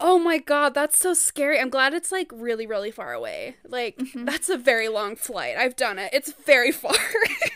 [0.00, 1.58] Oh my god, that's so scary.
[1.58, 3.56] I'm glad it's like really, really far away.
[3.66, 4.24] Like, Mm-hmm.
[4.24, 5.56] that's a very long flight.
[5.56, 6.10] I've done it.
[6.12, 6.94] It's very far.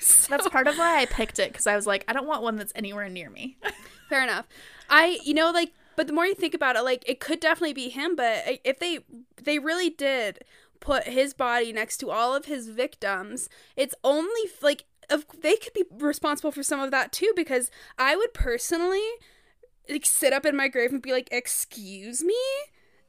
[0.00, 2.42] So- That's part of why I picked it because I was like, I don't want
[2.42, 3.56] one that's anywhere near me.
[4.08, 4.46] Fair enough.
[4.88, 7.74] I, you know, like, but the more you think about it, like, it could definitely
[7.74, 8.14] be him.
[8.14, 9.00] But if they,
[9.42, 10.40] they really did
[10.80, 15.72] put his body next to all of his victims, it's only like, of they could
[15.72, 17.32] be responsible for some of that too.
[17.34, 19.02] Because I would personally,
[19.88, 22.34] like, sit up in my grave and be like, "Excuse me."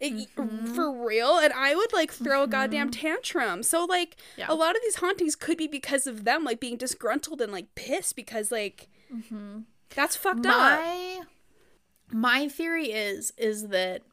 [0.01, 0.73] Like, mm-hmm.
[0.75, 3.01] For real, and I would like throw a goddamn mm-hmm.
[3.01, 3.63] tantrum.
[3.63, 4.45] So like, Yeah.
[4.47, 7.75] a lot of these hauntings could be because of them, like being disgruntled and like
[7.75, 9.61] pissed because like mm-hmm.
[9.93, 10.79] that's fucked up.
[10.79, 11.21] my
[12.11, 14.03] my theory is is that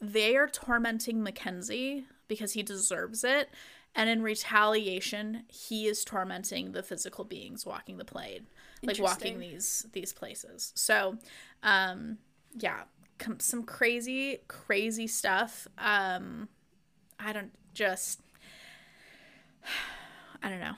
[0.00, 3.50] they are tormenting Mackenzie because he deserves it,
[3.94, 8.46] and in retaliation, he is tormenting the physical beings walking the plane,
[8.86, 10.72] like walking these these places.
[10.74, 11.18] So,
[11.62, 12.18] um,
[12.54, 12.82] yeah,
[13.18, 15.66] com- some crazy crazy stuff.
[15.78, 16.48] Um,
[17.18, 18.20] I don't just.
[20.42, 20.74] I don't know.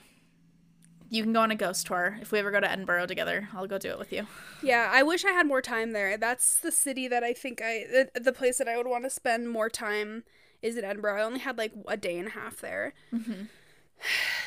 [1.11, 2.17] You can go on a ghost tour.
[2.21, 4.27] If we ever go to Edinburgh together, I'll go do it with you.
[4.61, 6.17] Yeah, I wish I had more time there.
[6.17, 9.09] That's the city that I think I the, the place that I would want to
[9.09, 10.23] spend more time
[10.61, 11.19] is in Edinburgh.
[11.19, 12.93] I only had like a day and a half there.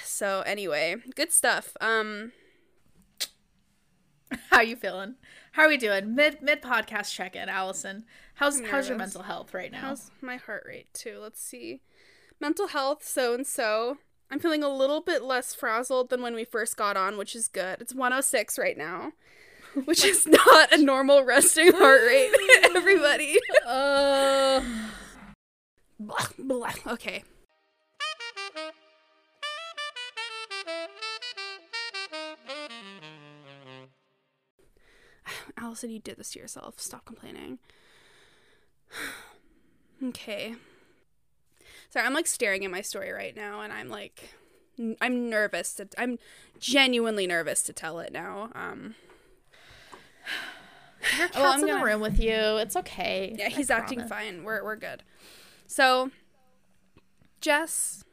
[0.05, 1.77] So anyway, good stuff.
[1.81, 2.33] Um,
[4.51, 5.15] How you feeling?
[5.53, 6.15] How are we doing?
[6.15, 8.05] Mid mid podcast check in, Allison.
[8.35, 9.81] How's how's your mental health right now?
[9.81, 11.19] how's my heart rate too?
[11.21, 11.81] Let's see.
[12.41, 13.99] Mental health, so and so.
[14.31, 17.49] I'm feeling a little bit less frazzled than when we first got on, which is
[17.49, 17.83] good.
[17.83, 19.13] It's 106 right now,
[19.85, 22.33] which is not a normal resting heart rate.
[22.75, 23.39] Everybody.
[23.67, 24.63] Uh,
[26.01, 26.73] Blah, blah.
[26.87, 27.23] Okay.
[35.73, 36.79] Allison, you did this to yourself.
[36.79, 37.59] Stop complaining.
[40.05, 40.55] okay.
[41.89, 44.35] Sorry, I'm like staring at my story right now, and I'm like,
[45.01, 45.89] I'm nervous to.
[45.97, 46.19] I'm
[46.61, 48.51] genuinely nervous to tell it now.
[48.55, 48.97] Um,
[51.19, 52.35] your Oh, I'm in gonna- the room with you.
[52.59, 53.35] It's okay.
[53.39, 54.11] yeah, I he's acting promise.
[54.11, 54.45] fine.
[54.45, 55.03] We're we're good.
[55.67, 56.11] So,
[57.41, 58.05] Jess,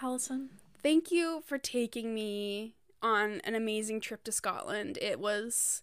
[0.00, 0.50] Allison.
[0.84, 4.98] thank you for taking me on an amazing trip to Scotland.
[5.02, 5.82] It was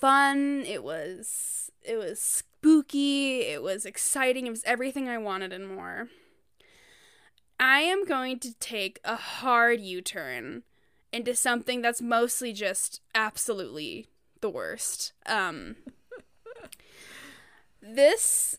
[0.00, 0.64] fun.
[0.66, 3.42] It was it was spooky.
[3.42, 4.46] It was exciting.
[4.46, 6.08] It was everything I wanted and more.
[7.58, 10.62] I am going to take a hard U-turn
[11.12, 14.06] into something that's mostly just absolutely
[14.40, 15.12] the worst.
[15.26, 15.76] Um
[17.82, 18.58] this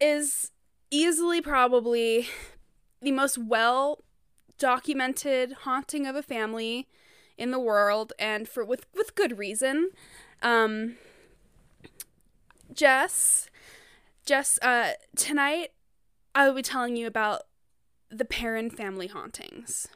[0.00, 0.50] is
[0.90, 2.28] easily probably
[3.00, 4.02] the most well
[4.58, 6.86] documented haunting of a family
[7.38, 9.90] in the world and for with with good reason
[10.42, 10.96] um
[12.72, 13.48] jess
[14.24, 15.70] jess uh tonight
[16.34, 17.42] i will be telling you about
[18.10, 19.88] the Perron family hauntings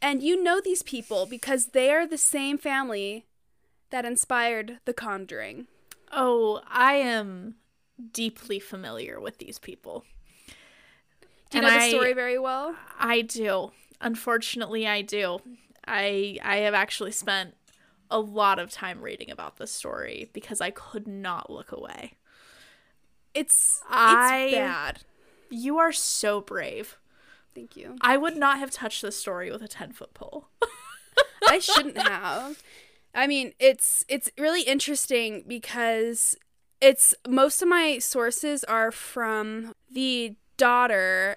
[0.00, 3.26] and you know these people because they are the same family
[3.90, 5.66] that inspired the conjuring
[6.12, 7.56] Oh, I am
[8.12, 10.04] deeply familiar with these people.
[11.50, 13.72] do you And know the I- story very well I do.
[14.00, 15.40] Unfortunately, I do.
[15.86, 17.54] I I have actually spent
[18.10, 22.14] a lot of time reading about this story because I could not look away.
[23.34, 25.00] it's I- it's bad
[25.50, 26.98] You are so brave.
[27.54, 30.48] thank you I would not have touched this story with a 10 foot pole.
[31.48, 32.62] I shouldn't have.
[33.14, 36.36] I mean, it's it's really interesting because
[36.80, 41.36] it's most of my sources are from the daughter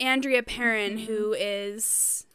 [0.00, 1.34] Andrea Perron who mm-hmm.
[1.38, 2.26] is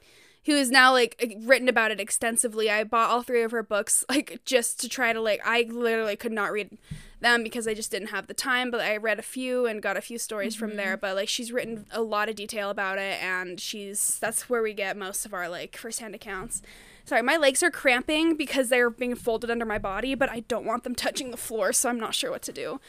[0.49, 2.71] who is now like eh, written about it extensively.
[2.71, 6.15] I bought all three of her books like just to try to like I literally
[6.15, 6.77] could not read
[7.21, 9.97] them because I just didn't have the time, but I read a few and got
[9.97, 11.01] a few stories from there, mm-hmm.
[11.01, 14.73] but like she's written a lot of detail about it and she's that's where we
[14.73, 16.63] get most of our like firsthand accounts.
[17.05, 20.65] Sorry, my legs are cramping because they're being folded under my body, but I don't
[20.65, 22.79] want them touching the floor, so I'm not sure what to do.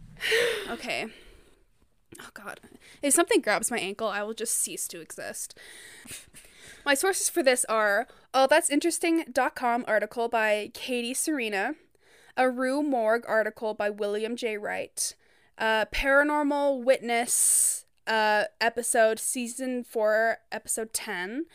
[0.70, 1.06] okay.
[2.20, 2.60] Oh god.
[3.02, 5.58] If something grabs my ankle, I will just cease to exist.
[6.84, 11.74] My sources for this are oh that's interesting.com article by Katie Serena,
[12.36, 14.56] a Rue Morgue article by William J.
[14.56, 15.14] Wright,
[15.58, 21.46] uh, Paranormal Witness uh, episode season 4 episode 10,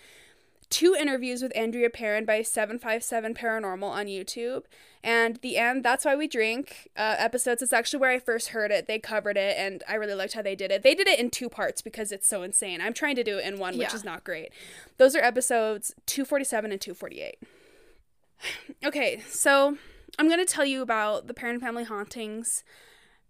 [0.70, 4.64] two interviews with Andrea Perron by 757 Paranormal on YouTube,
[5.04, 7.62] and the end That's Why We Drink uh, episodes.
[7.62, 8.88] It's actually where I first heard it.
[8.88, 10.84] They covered it, and I really liked how they did it.
[10.84, 12.82] They did it in two parts because it's so insane.
[12.82, 13.96] I'm trying to do it in one, which Yeah.
[13.96, 14.50] is not great.
[14.98, 17.38] Those are episodes 247 and 248.
[18.86, 19.78] Okay, so
[20.20, 22.64] I'm going to tell you about the Perron family hauntings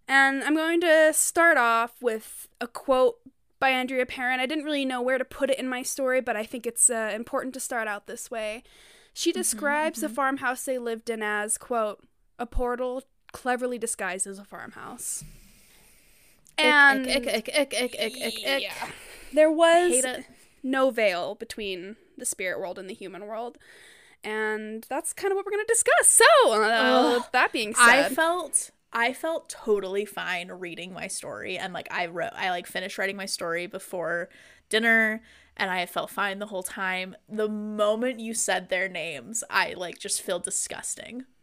[0.06, 3.16] And I'm going to start off with a quote
[3.60, 4.40] by Andrea Perron.
[4.40, 6.90] I didn't really know where to put it in my story, but I think it's
[6.90, 8.62] uh, important to start out this way.
[9.12, 12.06] She describes the farmhouse they lived in as, quote,
[12.38, 13.02] a portal
[13.32, 15.24] cleverly disguised as a farmhouse.
[16.56, 18.72] And ick, ick, ick, yeah,
[19.32, 20.04] there was
[20.62, 23.58] no veil between the spirit world and the human world.
[24.24, 26.08] And that's kind of what we're going to discuss.
[26.08, 27.24] So, uh, Ugh.
[27.32, 32.06] that being said, I felt I felt totally fine reading my story and like I
[32.06, 34.28] wrote I like finished writing my story before
[34.68, 35.22] dinner
[35.56, 37.16] and I felt fine the whole time.
[37.28, 41.24] The moment you said their names, I like just feel disgusting.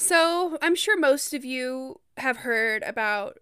[0.00, 3.38] So I'm sure most of you have heard about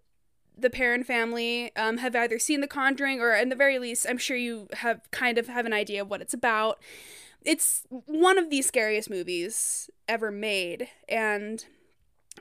[0.57, 4.17] the Perron family, um, have either seen The Conjuring or, in the very least, I'm
[4.17, 6.79] sure you have kind of have an idea of what it's about.
[7.43, 11.65] It's one of the scariest movies ever made, and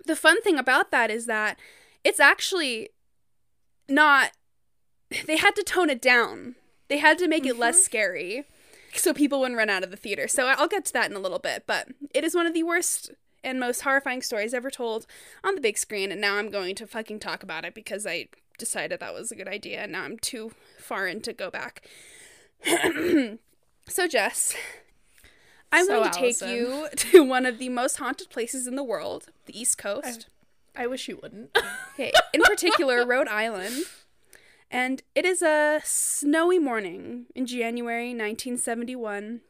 [0.04, 1.58] the fun thing about that is that
[2.04, 2.90] it's actually
[3.88, 4.32] not.
[5.26, 6.56] They had to tone it down.
[6.88, 7.84] They had to make it less mm-hmm.
[7.84, 8.44] scary
[8.94, 10.28] so people wouldn't run out of the theater.
[10.28, 12.62] So I'll get to that in a little bit, but it is one of the
[12.62, 13.10] worst
[13.44, 15.06] and most horrifying stories ever told
[15.44, 18.28] on the big screen, and now I'm going to fucking talk about it because I
[18.58, 21.86] decided that was a good idea, and now I'm too far in to go back.
[23.88, 24.54] so, Jess,
[25.72, 28.84] I'm So, going to take you to one of the most haunted places in the
[28.84, 30.26] world, the East Coast.
[30.76, 31.56] I wish you wouldn't.
[31.94, 33.84] Okay, in particular, Rhode Island.
[34.70, 39.40] And it is a snowy morning in January 1971.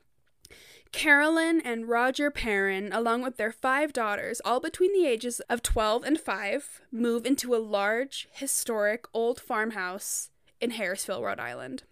[0.90, 6.02] Carolyn and Roger Perron, along with their five daughters, all between the ages of 12
[6.04, 11.82] and 5, move into a large, historic old farmhouse in Harrisville, Rhode Island.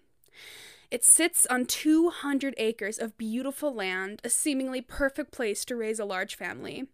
[0.91, 6.05] It sits on 200 acres of beautiful land, a seemingly perfect place to raise a
[6.05, 6.87] large family.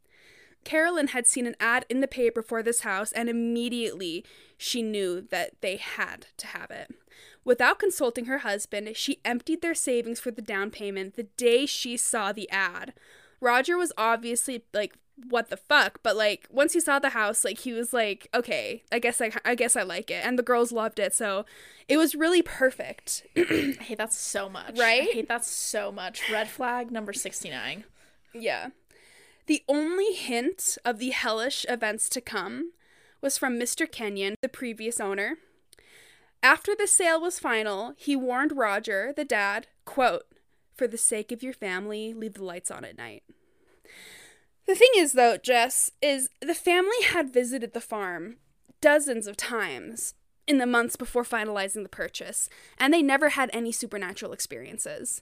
[0.65, 4.25] Carolyn had seen an ad in the paper for this house, and immediately
[4.57, 6.95] she knew that they had to have it.
[7.45, 11.97] Without consulting her husband, she emptied their savings for the down payment the day she
[11.97, 12.95] saw the ad.
[13.41, 14.97] Roger was obviously like,
[15.29, 18.83] "What the fuck?" But like, once he saw the house, like he was like, "Okay,
[18.91, 21.45] I guess I, I guess I like it," and the girls loved it, so
[21.89, 23.27] it was really perfect.
[23.37, 24.79] I hate that so much.
[24.79, 25.03] Right?
[25.03, 26.31] I hate that so much.
[26.31, 27.85] Red flag number 69.
[28.35, 28.69] Yeah.
[29.47, 32.73] The only hint of the hellish events to come
[33.21, 33.91] was from Mr.
[33.91, 35.39] Kenyon, the previous owner.
[36.43, 40.27] After the sale was final, he warned Roger, the dad, quote,
[40.75, 43.23] "For the sake of your family, leave the lights on at night."
[44.73, 48.37] The thing is though, Jess, is the family had visited the farm
[48.81, 50.15] dozens of times
[50.47, 52.49] in the months before finalizing the purchase,
[52.79, 55.21] and they never had any supernatural experiences.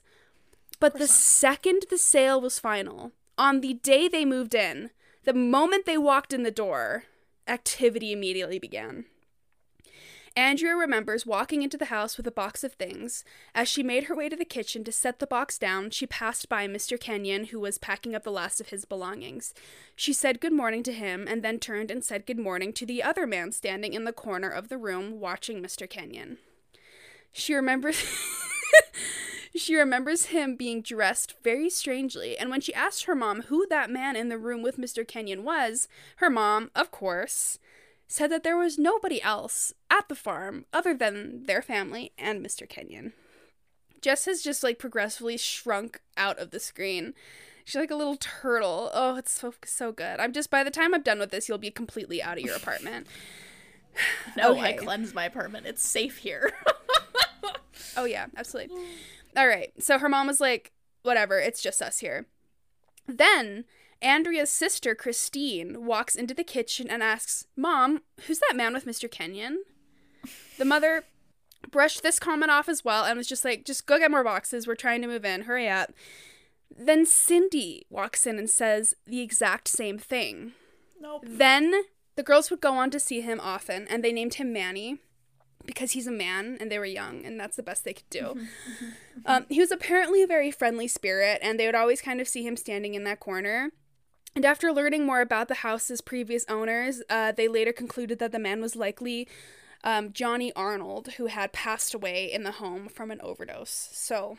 [0.79, 4.91] But the second the sale was final, on the day they moved in,
[5.25, 7.03] the moment they walked in the door,
[7.45, 9.03] activity immediately began.
[10.35, 13.25] Andrea remembers walking into the house with a box of things.
[13.53, 16.47] As she made her way to the kitchen to set the box down, she passed
[16.47, 16.97] by Mr.
[16.97, 19.53] Kenyon, who was packing up the last of his belongings.
[19.95, 23.03] She said good morning to him and then turned and said good morning to the
[23.03, 25.89] other man standing in the corner of the room watching Mr.
[25.89, 26.37] Kenyon.
[27.33, 28.01] She remembers
[29.55, 33.89] She remembers him being dressed very strangely, and when she asked her mom who that
[33.89, 35.05] man in the room with Mr.
[35.05, 37.59] Kenyon was, her mom, of course,
[38.11, 42.67] said that there was nobody else at the farm other than their family and Mr.
[42.67, 43.13] Kenyon.
[44.01, 47.13] Jess has just like progressively shrunk out of the screen.
[47.63, 48.89] She's like a little turtle.
[48.93, 50.19] Oh, it's so so good.
[50.19, 52.55] I'm just by the time I'm done with this, you'll be completely out of your
[52.55, 53.07] apartment.
[54.37, 55.65] No, I cleanse my apartment.
[55.65, 56.51] It's safe here.
[57.97, 58.77] Oh yeah, absolutely.
[59.35, 59.71] All right.
[59.79, 60.71] So her mom was like,
[61.03, 62.25] "Whatever, it's just us here."
[63.07, 63.65] Then
[64.01, 69.09] Andrea's sister Christine walks into the kitchen and asks, "Mom, who's that man with Mr.
[69.09, 69.63] Kenyon?"
[70.57, 71.03] The mother
[71.69, 74.67] brushed this comment off as well and was just like, "Just go get more boxes.
[74.67, 75.43] We're trying to move in.
[75.43, 75.93] Hurry up."
[76.75, 80.53] Then Cindy walks in and says the exact same thing.
[80.99, 81.23] nope.
[81.27, 81.83] Then
[82.15, 84.99] the girls would go on to see him often, and they named him Manny
[85.65, 88.35] because he's a man and they were young, and that's the best they could do.
[89.23, 92.43] Um, he was apparently a very friendly spirit, and they would always kind of see
[92.43, 93.69] him standing in that corner.
[94.35, 98.39] And after learning more about the house's previous owners, uh, they later concluded that the
[98.39, 99.27] man was likely
[99.83, 103.89] um, Johnny Arnold, who had passed away in the home from an overdose.
[103.91, 104.37] So,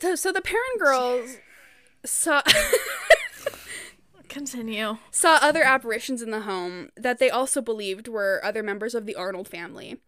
[0.00, 1.38] so, so the Perron girls
[2.04, 2.42] saw.
[4.28, 4.98] Continue.
[5.10, 9.14] saw other apparitions in the home that they also believed were other members of the
[9.14, 9.98] Arnold family.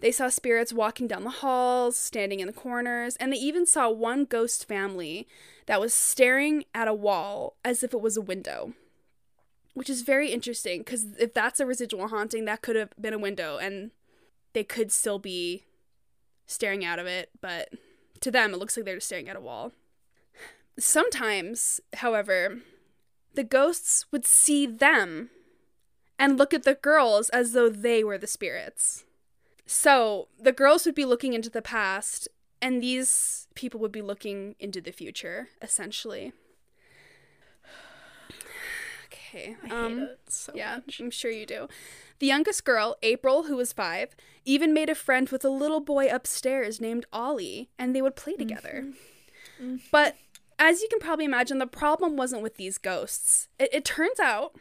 [0.00, 3.90] They saw spirits walking down the halls, standing in the corners, and they even saw
[3.90, 5.26] one ghost family
[5.66, 8.72] that was staring at a wall as if it was a window.
[9.76, 13.18] which is very interesting because if that's a residual haunting, that could have been a
[13.18, 13.90] window and
[14.54, 15.64] they could still be
[16.46, 17.68] staring out of it, but
[18.22, 19.72] to them, it looks like they're just staring at a wall.
[20.78, 22.60] Sometimes, however,
[23.34, 25.28] the ghosts would see them
[26.18, 29.04] and look at the girls as though they were the spirits.
[29.66, 32.28] So the girls would be looking into the past,
[32.60, 36.32] and these people would be looking into the future, essentially.
[39.12, 39.56] Okay.
[39.64, 41.00] I hate um, it so yeah, much.
[41.00, 41.68] I'm sure you do.
[42.20, 46.08] The youngest girl, April, who was five, even made a friend with a little boy
[46.08, 48.86] upstairs named Ollie, and they would play together.
[49.90, 50.16] But
[50.58, 53.48] as you can probably imagine, the problem wasn't with these ghosts.
[53.58, 54.54] It, it turns out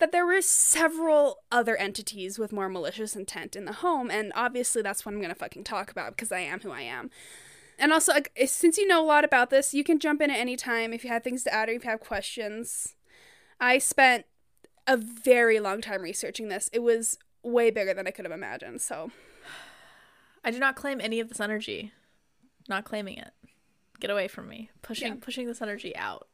[0.00, 4.82] that there were several other entities with more malicious intent in the home, and obviously
[4.82, 7.10] that's what I'm gonna fucking talk about because I am who I am.
[7.78, 10.38] And also, like, since you know a lot about this, you can jump in at
[10.38, 12.94] any time if you have things to add or if you have questions.
[13.58, 14.26] I spent
[14.86, 16.68] a very long time researching this.
[16.74, 18.82] It was way bigger than I could have imagined.
[18.82, 19.10] So,
[20.44, 21.92] I do not claim any of this energy.
[22.68, 23.30] Not claiming it.
[23.98, 24.70] Get away from me.
[24.82, 25.18] Pushing Yeah.
[25.20, 26.28] pushing this energy out.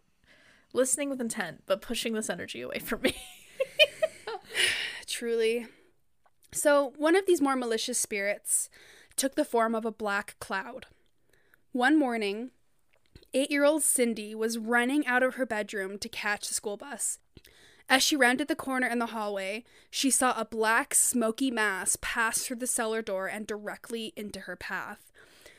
[0.72, 3.16] Listening with intent, but pushing this energy away from me.
[5.06, 5.66] truly.
[6.52, 8.70] So, one of these more malicious spirits
[9.16, 10.86] took the form of a black cloud.
[11.72, 12.50] One morning,
[13.34, 17.18] eight year old Cindy was running out of her bedroom to catch the school bus.
[17.88, 22.42] As she rounded the corner in the hallway, she saw a black, smoky mass pass
[22.42, 25.12] through the cellar door and directly into her path.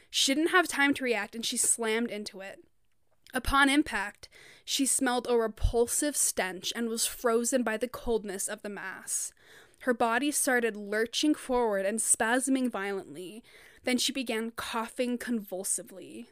[0.09, 2.63] She didn't have time to react and she slammed into it.
[3.33, 4.29] Upon impact,
[4.63, 9.31] she smelled a repulsive stench and was frozen by the coldness of the mass.
[9.79, 13.43] Her body started lurching forward and spasming violently.
[13.83, 16.27] Then she began coughing convulsively.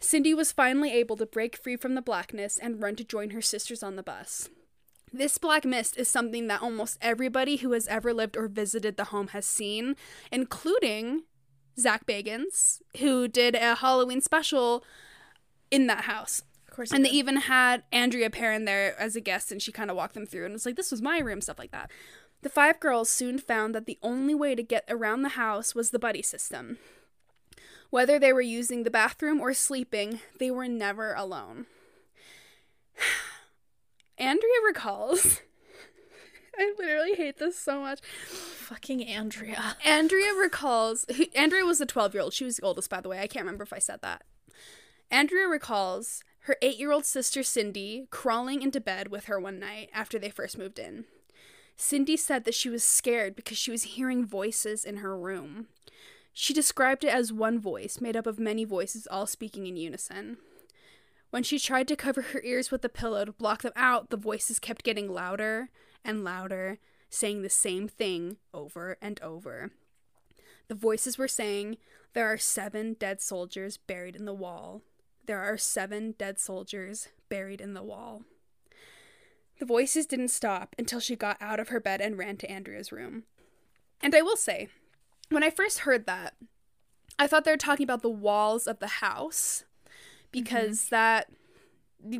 [0.00, 3.42] Cindy was finally able to break free from the blackness and run to join her
[3.42, 4.48] sisters on the bus.
[5.12, 9.04] This black mist is something that almost everybody who has ever lived or visited the
[9.04, 9.96] home has seen,
[10.32, 11.22] including
[11.78, 14.84] Zach Bagans, who did a Halloween special
[15.76, 16.42] in that house.
[16.66, 16.92] Of course.
[16.92, 20.14] And they even had Andrea Perron there as a guest, and she kind of walked
[20.14, 21.90] them through and was like, This was my room, stuff like that.
[22.42, 25.90] The five girls soon found that the only way to get around the house was
[25.90, 26.78] the buddy system.
[27.90, 31.66] Whether they were using the bathroom or sleeping, they were never alone.
[34.18, 35.40] Andrea recalls.
[36.58, 38.00] I literally hate this so much.
[38.00, 39.76] fucking Andrea.
[39.84, 41.04] Andrea recalls.
[41.34, 42.32] Andrea was the 12 year old.
[42.32, 43.20] She was the oldest, by the way.
[43.20, 44.22] I can't remember if I said that.
[45.10, 49.88] Andrea recalls her eight year old sister Cindy crawling into bed with her one night
[49.92, 51.04] after they first moved in.
[51.76, 55.66] Cindy said that she was scared because she was hearing voices in her room.
[56.32, 60.38] She described it as one voice made up of many voices all speaking in unison.
[61.30, 64.16] When she tried to cover her ears with a pillow to block them out, the
[64.16, 65.70] voices kept getting louder
[66.04, 66.78] and louder,
[67.10, 69.70] saying the same thing over and over.
[70.68, 71.76] The voices were saying,
[72.12, 74.82] There are seven dead soldiers buried in the wall.
[75.26, 78.22] There are seven dead soldiers buried in the wall.
[79.58, 82.92] The voices didn't stop until she got out of her bed and ran to Andrea's
[82.92, 83.24] room.
[84.02, 84.68] And I will say,
[85.30, 86.34] when I first heard that,
[87.18, 89.64] I thought they were talking about the walls of the house
[90.30, 90.94] because mm-hmm.
[90.94, 91.30] that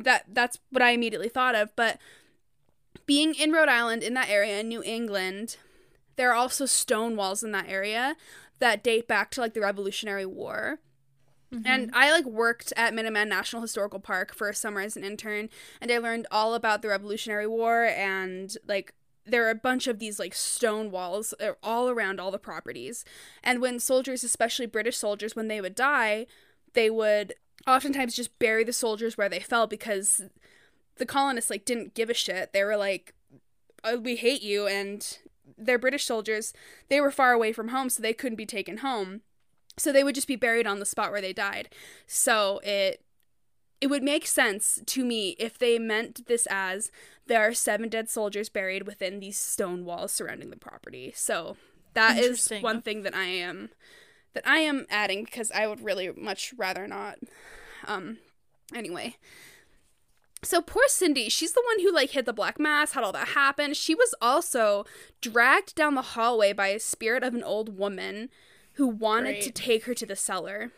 [0.03, 1.99] that that's what I immediately thought of, but
[3.05, 5.57] being in Rhode Island in that area in New England,
[6.15, 8.15] there are also stone walls in that area
[8.59, 10.79] that date back to like the Revolutionary War.
[11.65, 15.49] And I like worked at Minuteman National Historical Park for a summer as an intern,
[15.79, 18.93] and I learned all about the Revolutionary War and like
[19.25, 23.03] there are a bunch of these like stone walls uh, all around all the properties.
[23.43, 26.27] And when soldiers, especially British soldiers, when they would die,
[26.73, 27.33] they would
[27.65, 30.21] oftentimes just bury the soldiers where they fell because
[30.97, 32.53] the colonists like didn't give a shit.
[32.53, 33.13] They were like,
[33.83, 35.17] "Uh, "We hate you," and
[35.57, 36.53] they're British soldiers.
[36.89, 39.21] They were far away from home, so they couldn't be taken home.
[39.77, 41.69] So they would just be buried on the spot where they died.
[42.07, 43.03] So it
[43.79, 46.91] it would make sense to me if they meant this as
[47.27, 51.13] there are seven dead soldiers buried within these stone walls surrounding the property.
[51.15, 51.57] So
[51.93, 53.69] that is one thing that I am
[54.33, 57.19] that I am adding because I would really much rather not.
[57.85, 58.17] Um
[58.73, 59.15] anyway.
[60.43, 63.29] So poor Cindy, she's the one who like hid the black mass, had all that
[63.29, 63.73] happen.
[63.73, 64.85] She was also
[65.21, 68.29] dragged down the hallway by a spirit of an old woman
[68.77, 70.71] who wanted to take her to the cellar.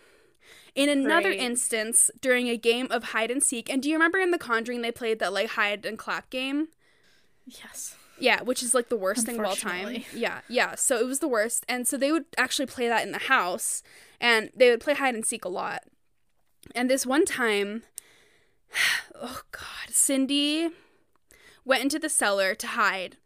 [0.74, 1.40] In another Great.
[1.40, 4.82] instance, during a game of hide and seek, and do you remember in The Conjuring
[4.82, 6.70] they played that like hide and clap game?
[7.46, 7.98] Yes.
[8.18, 10.04] Yeah, which is like the worst thing of all time.
[10.14, 10.76] Yeah, yeah.
[10.76, 11.66] So it was the worst.
[11.68, 13.84] And so they would actually play that in the house
[14.22, 15.84] and they would play hide and seek a lot.
[16.74, 17.84] And this one time,
[19.16, 20.70] oh God, Cindy
[21.66, 23.18] went into the cellar to hide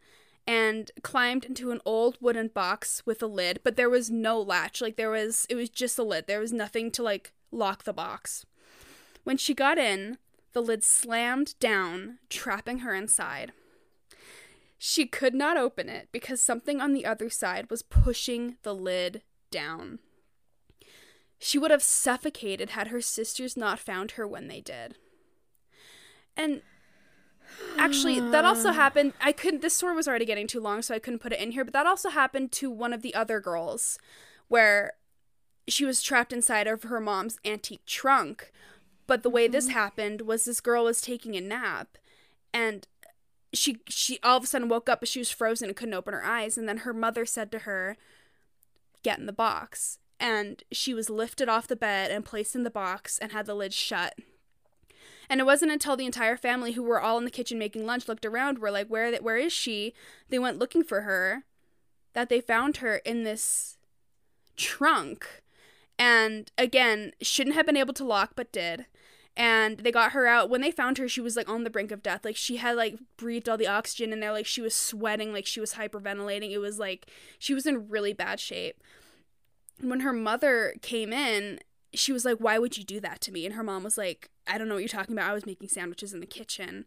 [0.46, 4.80] and climbed into an old wooden box with a lid, but there was no latch.
[4.80, 6.26] Like there was it was just a lid.
[6.26, 8.44] There was nothing to like lock the box.
[9.24, 10.18] When she got in,
[10.52, 13.52] the lid slammed down, trapping her inside.
[14.78, 19.22] She could not open it because something on the other side was pushing the lid
[19.50, 19.98] down.
[21.38, 24.96] She would have suffocated had her sisters not found her when they did.
[26.36, 26.62] And
[27.78, 28.72] actually, that also ah.
[28.72, 29.12] happened.
[29.20, 31.52] I couldn't, this story was already getting too long, so I couldn't put it in
[31.52, 33.98] here, but that also happened to one of the other girls
[34.48, 34.94] where
[35.68, 38.52] she was trapped inside of her mom's antique trunk.
[39.06, 39.74] But the way this mm-hmm.
[39.74, 41.98] happened was this girl was taking a nap
[42.52, 42.86] and
[43.52, 46.14] she she all of a sudden woke up but she was frozen and couldn't open
[46.14, 47.96] her eyes and then her mother said to her
[49.02, 52.70] get in the box and she was lifted off the bed and placed in the
[52.70, 54.14] box and had the lid shut
[55.28, 58.08] and it wasn't until the entire family who were all in the kitchen making lunch
[58.08, 59.94] looked around were like where where is she?
[60.28, 61.44] They went looking for her
[62.12, 63.76] that they found her in this
[64.56, 65.42] trunk.
[65.98, 68.86] And again shouldn't have been able to lock but did.
[69.36, 70.48] And they got her out.
[70.48, 72.24] When they found her she was like on the brink of death.
[72.24, 74.32] Like she had like breathed all the oxygen in there.
[74.32, 75.32] Like she was sweating.
[75.32, 76.50] Like she was hyperventilating.
[76.50, 77.06] It was like
[77.38, 78.82] she was in really bad shape.
[79.80, 81.58] When her mother came in
[81.94, 83.44] she was like why would you do that to me?
[83.46, 85.30] And her mom was like i don't know what you're talking about.
[85.30, 86.84] I was making sandwiches in the kitchen.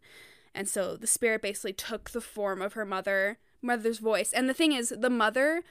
[0.54, 4.32] And so the spirit basically took the form of her mother mother's voice.
[4.32, 5.62] And the thing is the mother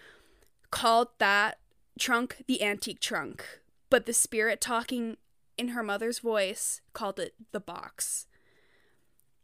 [0.72, 1.60] called that
[2.00, 3.44] trunk the antique trunk
[3.90, 5.18] but the spirit talking
[5.58, 8.28] in her mother's voice called it the box.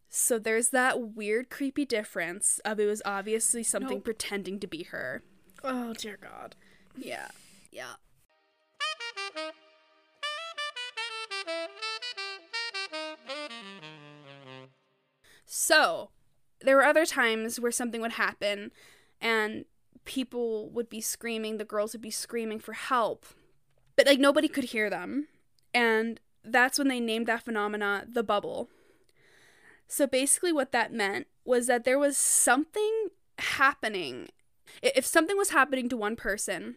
[0.10, 4.04] So there's that weird creepy difference of it was obviously something Nope.
[4.04, 5.24] pretending to be her.
[5.64, 6.56] Oh dear God.
[6.96, 7.30] yeah.
[7.72, 7.94] Yeah
[15.46, 16.10] So,
[16.62, 18.72] there were other times where something would happen
[19.22, 19.66] and
[20.06, 23.26] people would be screaming, the girls would be screaming for help,
[23.96, 25.28] but like nobody could hear them.
[25.74, 28.70] And that's when they named that phenomena the bubble.
[29.88, 34.30] So, basically, what that meant was that there was something happening.
[34.82, 36.76] If something was happening to one person,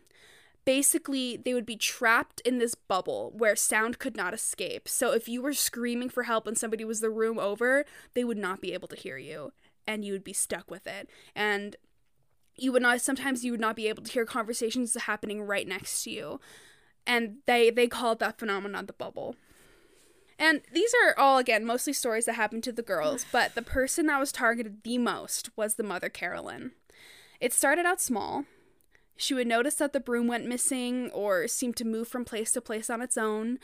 [0.66, 4.88] basically they would be trapped in this bubble where sound could not escape.
[4.88, 8.36] So if you were screaming for help and somebody was the room over, they would
[8.36, 9.52] not be able to hear you
[9.86, 11.08] and you would be stuck with it.
[11.34, 11.76] And
[12.56, 16.02] you would not sometimes you would not be able to hear conversations happening right next
[16.02, 16.40] to you.
[17.06, 19.36] And they they called that phenomenon the bubble.
[20.38, 24.06] And these are all again mostly stories that happened to the girls, but the person
[24.06, 26.72] that was targeted the most was the mother Carolyn.
[27.40, 28.44] It started out small.
[29.16, 32.60] She would notice that the broom went missing or seemed to move from place to
[32.60, 33.58] place on its own.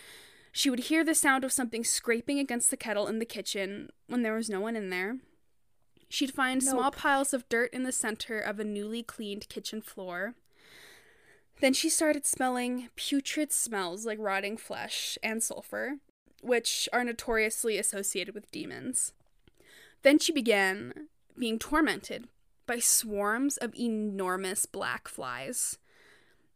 [0.50, 4.22] She would hear the sound of something scraping against the kettle in the kitchen when
[4.22, 5.18] there was no one in there.
[6.08, 10.34] She'd find small piles of dirt in the center of a newly cleaned kitchen floor.
[11.60, 15.98] Then she started smelling putrid smells like rotting flesh and sulfur,
[16.42, 19.12] which are notoriously associated with demons.
[20.02, 22.28] Then she began being tormented
[22.72, 25.78] by swarms of enormous black flies.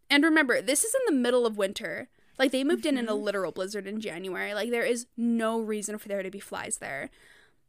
[0.08, 2.08] And remember, this is in the middle of winter.
[2.38, 3.22] Like they moved in in a mm-hmm.
[3.22, 4.54] literal blizzard in January.
[4.54, 7.10] Like there is no reason for there to be flies there.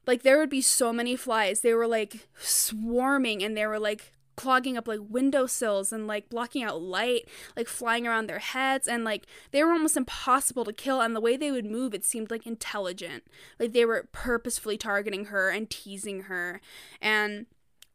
[0.05, 1.59] Like there would be so many flies.
[1.59, 6.63] They were like swarming and they were like clogging up like windowsills and like blocking
[6.63, 7.27] out light,
[7.57, 11.19] like flying around their heads and like they were almost impossible to kill and the
[11.19, 13.25] way they would move it seemed like intelligent.
[13.59, 16.61] Like they were purposefully targeting her and teasing her
[17.01, 17.47] and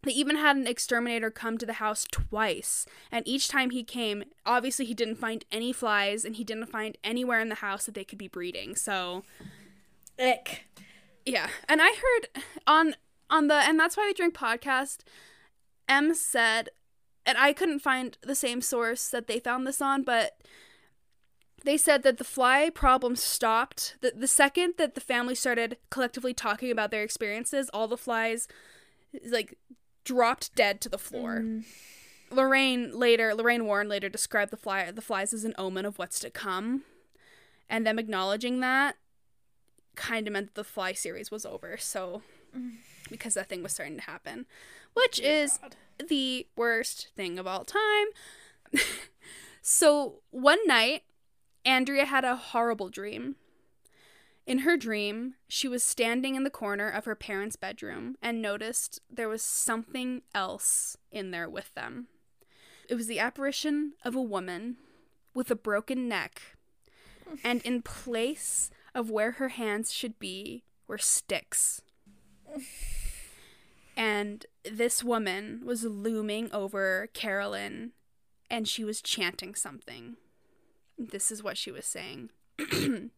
[0.02, 4.24] they even had an exterminator come to the house twice, and each time he came,
[4.44, 7.94] obviously he didn't find any flies and he didn't find anywhere in the house that
[7.94, 8.74] they could be breeding.
[8.74, 9.24] So,
[10.18, 10.66] Ick.
[11.24, 11.48] yeah.
[11.68, 12.94] And I heard on
[13.30, 14.98] on the and that's why we drink podcast,
[15.88, 16.70] M said
[17.24, 20.38] and I couldn't find the same source that they found this on, but
[21.64, 26.34] they said that the fly problem stopped the, the second that the family started collectively
[26.34, 28.48] talking about their experiences all the flies
[29.30, 29.56] like
[30.04, 31.40] dropped dead to the floor.
[31.40, 32.34] Mm-hmm.
[32.34, 36.18] Lorraine later lorraine warren later described the fly the flies as an omen of what's
[36.20, 36.82] to come.
[37.68, 38.96] And them acknowledging that
[39.94, 41.76] kind of meant that the fly series was over.
[41.78, 42.22] So
[42.56, 42.76] mm.
[43.10, 44.46] because that thing was starting to happen.
[44.94, 45.76] Which is God.
[46.08, 48.06] the worst thing of all time.
[49.62, 51.04] So one night
[51.64, 53.36] Andrea had a horrible dream.
[54.46, 59.00] In her dream, she was standing in the corner of her parents' bedroom and noticed
[59.08, 62.08] there was something else in there with them.
[62.88, 64.76] It was the apparition of a woman
[65.34, 66.42] with a broken neck,
[67.42, 71.80] and in place of where her hands should be were sticks.
[73.96, 77.92] And this woman was looming over Carolyn
[78.50, 80.16] and she was chanting something.
[80.98, 82.30] This is what she was saying.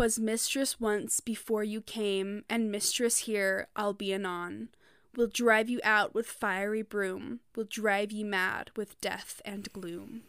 [0.00, 4.70] Twas mistress once before you came, and mistress here I'll be anon.
[5.14, 10.22] Will drive you out with fiery broom, will drive ye mad with death and gloom.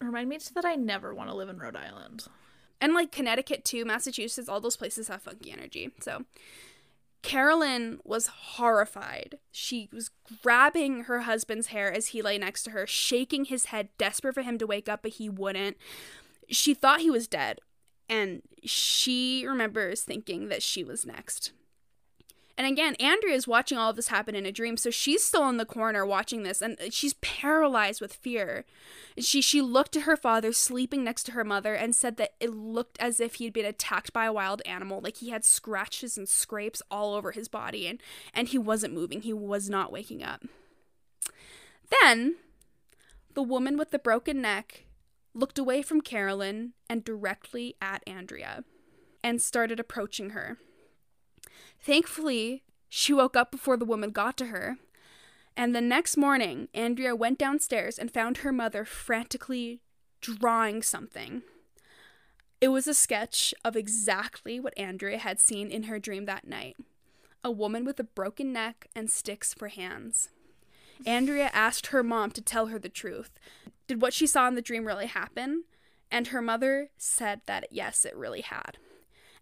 [0.00, 2.28] Remind me that I never want to live in Rhode Island.
[2.80, 5.90] And like Connecticut too, Massachusetts, all those places have funky energy.
[5.98, 6.24] So
[7.22, 9.38] Carolyn was horrified.
[9.50, 10.12] She was
[10.44, 14.42] grabbing her husband's hair as he lay next to her, shaking his head, desperate for
[14.42, 15.76] him to wake up, but he wouldn't.
[16.50, 17.58] She thought he was dead,
[18.08, 21.52] and she remembers thinking that she was next.
[22.56, 25.48] And again, Andrea is watching all of this happen in a dream, so she's still
[25.48, 28.64] in the corner watching this, and she's paralyzed with fear.
[29.18, 32.50] She she looked at her father sleeping next to her mother and said that it
[32.50, 36.28] looked as if he'd been attacked by a wild animal, like he had scratches and
[36.28, 38.00] scrapes all over his body, and
[38.32, 39.22] and he wasn't moving.
[39.22, 40.44] He was not waking up.
[42.00, 42.36] Then,
[43.34, 44.84] the woman with the broken neck
[45.34, 48.64] looked away from Carolyn and directly at Andrea,
[49.22, 50.58] and started approaching her.
[51.80, 54.76] Thankfully, she woke up before the woman got to her.
[55.56, 59.80] And the next morning, Andrea went downstairs and found her mother frantically
[60.20, 61.42] drawing something.
[62.60, 66.76] It was a sketch of exactly what Andrea had seen in her dream that night
[67.44, 70.30] a woman with a broken neck and sticks for hands.
[71.04, 73.38] Andrea asked her mom to tell her the truth.
[73.86, 75.64] Did what she saw in the dream really happen?
[76.10, 78.78] And her mother said that yes, it really had.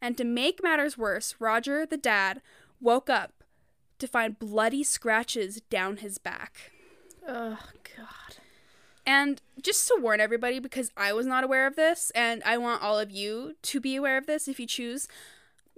[0.00, 2.42] And to make matters worse, Roger, the dad,
[2.80, 3.44] woke up
[3.98, 6.72] to find bloody scratches down his back.
[7.26, 7.58] Oh
[7.96, 8.36] God.
[9.06, 12.82] And just to warn everybody, because I was not aware of this, and I want
[12.82, 15.08] all of you to be aware of this if you choose.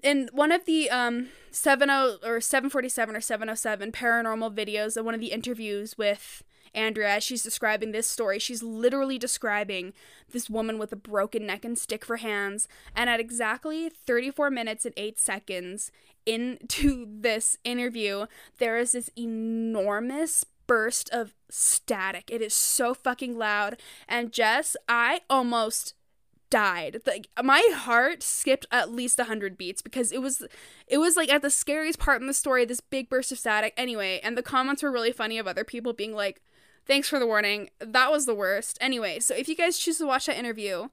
[0.03, 5.21] In one of the um 70 or 747 or 707 paranormal videos, of one of
[5.21, 6.43] the interviews with
[6.75, 9.93] Andrea, as she's describing this story, she's literally describing
[10.31, 12.69] this woman with a broken neck and stick for hands.
[12.95, 15.91] And at exactly 34 minutes and 8 seconds
[16.27, 18.27] into this interview,
[18.59, 22.31] there is this enormous burst of static.
[22.31, 23.79] It is so fucking loud.
[24.09, 25.95] And Jess, I almost
[26.55, 27.01] died.
[27.05, 30.47] Like my heart skipped at least 100 beats because it was
[30.87, 33.75] it was like at the scariest part in the story this big burst of static.
[33.77, 36.41] Anyway, and the comments were really funny of other people being like
[36.87, 37.71] Thanks for the warning.
[37.79, 38.77] That was the worst.
[38.81, 40.89] Anyway, so if you guys choose to watch that interview,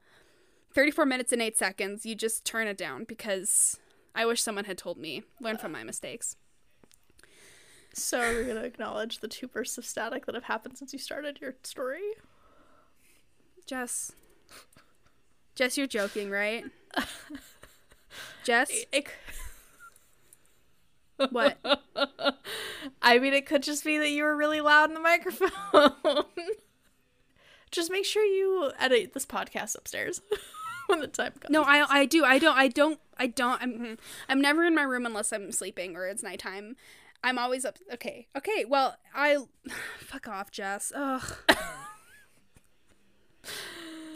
[0.74, 3.78] 34 minutes and 8 seconds, you just turn it down because
[4.14, 5.22] I wish someone had told me.
[5.40, 6.36] Learn from my mistakes.
[7.94, 10.98] So are we gonna acknowledge the two bursts of static that have happened since you
[10.98, 12.00] started your story?
[13.66, 14.12] Jess.
[15.54, 16.64] Jess, you're joking, right?
[18.44, 18.70] Jess?
[18.92, 19.08] It,
[21.16, 21.58] What?
[23.02, 26.24] I mean, it could just be that you were really loud in the microphone.
[27.70, 30.20] just make sure you edit this podcast upstairs
[30.86, 31.50] when the time comes.
[31.50, 32.24] No, I I do.
[32.24, 33.94] I don't I don't I don't I'm mm-hmm.
[34.28, 36.76] I'm never in my room unless I'm sleeping or it's nighttime.
[37.24, 38.26] I'm always up okay.
[38.36, 39.38] Okay, well, I
[39.98, 40.92] fuck off, Jess.
[40.94, 41.36] Ugh.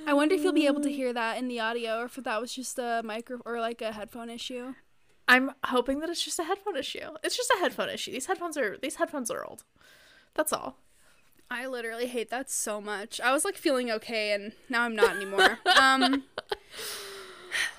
[0.09, 2.41] I wonder if you'll be able to hear that in the audio or if that
[2.41, 4.75] was just a micro or like a headphone issue.
[5.29, 7.11] I'm hoping that it's just a headphone issue.
[7.25, 8.13] It's just a headphone issue.
[8.13, 9.65] These headphones are these headphones are old.
[10.35, 10.77] That's all.
[11.51, 13.21] I literally hate that so much.
[13.21, 15.59] I was like feeling okay and now I'm not anymore.
[15.81, 16.25] um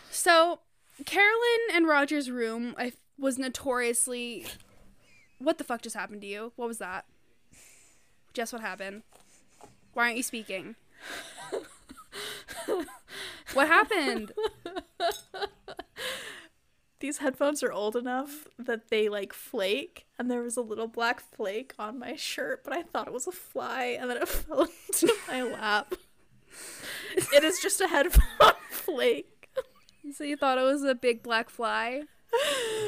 [0.10, 0.60] So,
[1.06, 4.46] Carolyn and Roger's room I was notoriously
[5.40, 6.52] What the fuck just happened to you?
[6.56, 7.06] What was that?
[8.34, 9.04] Jess, what happened?
[9.94, 10.76] Why aren't you speaking?
[13.54, 14.32] what happened?
[17.00, 21.20] These headphones are old enough that they like flake, and there was a little black
[21.20, 24.62] flake on my shirt, but I thought it was a fly, and then it fell
[24.62, 25.94] into my lap.
[27.16, 29.50] It is just a headphone flake.
[30.12, 32.04] So you thought it was a big black fly?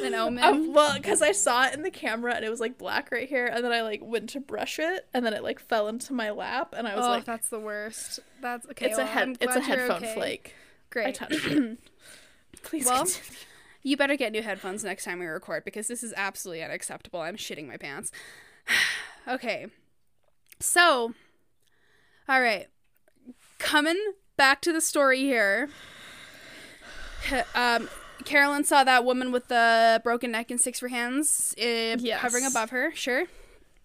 [0.04, 0.44] An omen?
[0.44, 3.28] Um, well, because I saw it in the camera and it was like black right
[3.28, 6.14] here, and then I like went to brush it, and then it like fell into
[6.14, 8.20] my lap, and I was oh, like, that's the worst.
[8.42, 8.88] That's okay.
[8.88, 10.14] "It's a head, it's a headphone okay.
[10.14, 11.16] flake." I Great.
[11.16, 11.78] touched it.
[12.64, 13.40] Please Well, continue.
[13.82, 17.22] You better get new headphones next time we record because this is absolutely unacceptable.
[17.22, 18.12] I'm shitting my pants.
[19.28, 19.68] okay.
[20.60, 21.14] So,
[22.28, 22.68] all right.
[23.58, 23.98] Coming
[24.38, 25.70] back to the story here.
[27.54, 27.90] Um,
[28.24, 32.22] Carolyn saw that woman with the broken neck and six for hands uh, Yes.
[32.22, 32.92] hovering above her.
[32.96, 33.26] Sure.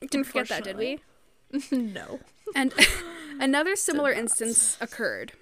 [0.01, 1.01] Didn't forget that, did we?
[1.73, 2.21] no,
[2.55, 2.73] And
[3.41, 5.33] another similar instance occurred.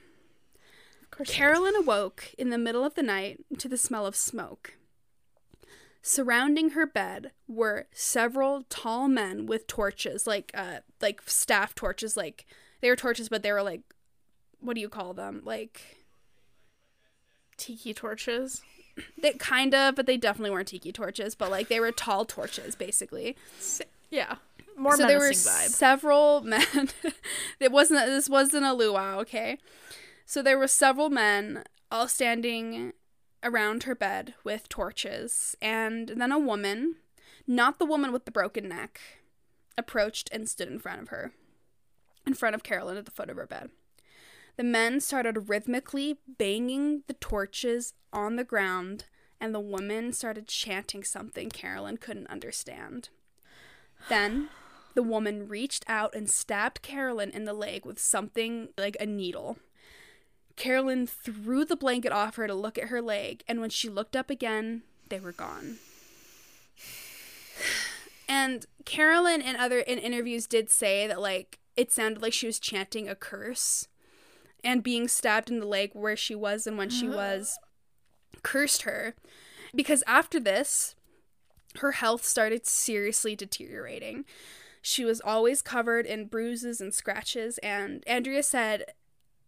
[1.26, 4.74] Carolyn awoke in the middle of the night to the smell of smoke.
[6.02, 12.44] Surrounding her bed were several tall men with torches, like uh like staff torches, like
[12.80, 13.82] they were torches, but they were like
[14.60, 15.42] what do you call them?
[15.44, 15.80] Like
[17.56, 18.62] Tiki torches.
[19.22, 22.74] they kind of, but they definitely weren't tiki torches, but like they were tall torches,
[22.74, 23.36] basically.
[24.10, 24.36] Yeah.
[24.76, 25.68] More so there were vibe.
[25.68, 26.88] several men.
[27.60, 28.06] it wasn't.
[28.06, 29.58] This wasn't a luau, okay?
[30.32, 32.94] So there were several men all standing
[33.42, 36.96] around her bed with torches, and then a woman,
[37.46, 38.98] not the woman with the broken neck,
[39.76, 41.32] approached and stood in front of her,
[42.26, 43.68] in front of Carolyn at the foot of her bed.
[44.56, 49.04] The men started rhythmically banging the torches on the ground,
[49.38, 53.10] and the woman started chanting something Carolyn couldn't understand.
[54.08, 54.48] Then
[54.94, 59.58] the woman reached out and stabbed Carolyn in the leg with something like a needle.
[60.62, 64.14] Carolyn threw the blanket off her to look at her leg, and when she looked
[64.14, 65.78] up again, they were gone.
[68.28, 72.60] And Carolyn in other in interviews did say that like it sounded like she was
[72.60, 73.88] chanting a curse
[74.62, 77.16] and being stabbed in the leg where she was and when she uh-huh.
[77.16, 77.58] was
[78.44, 79.16] cursed her
[79.74, 80.94] because after this
[81.78, 84.24] her health started seriously deteriorating.
[84.80, 88.92] She was always covered in bruises and scratches and Andrea said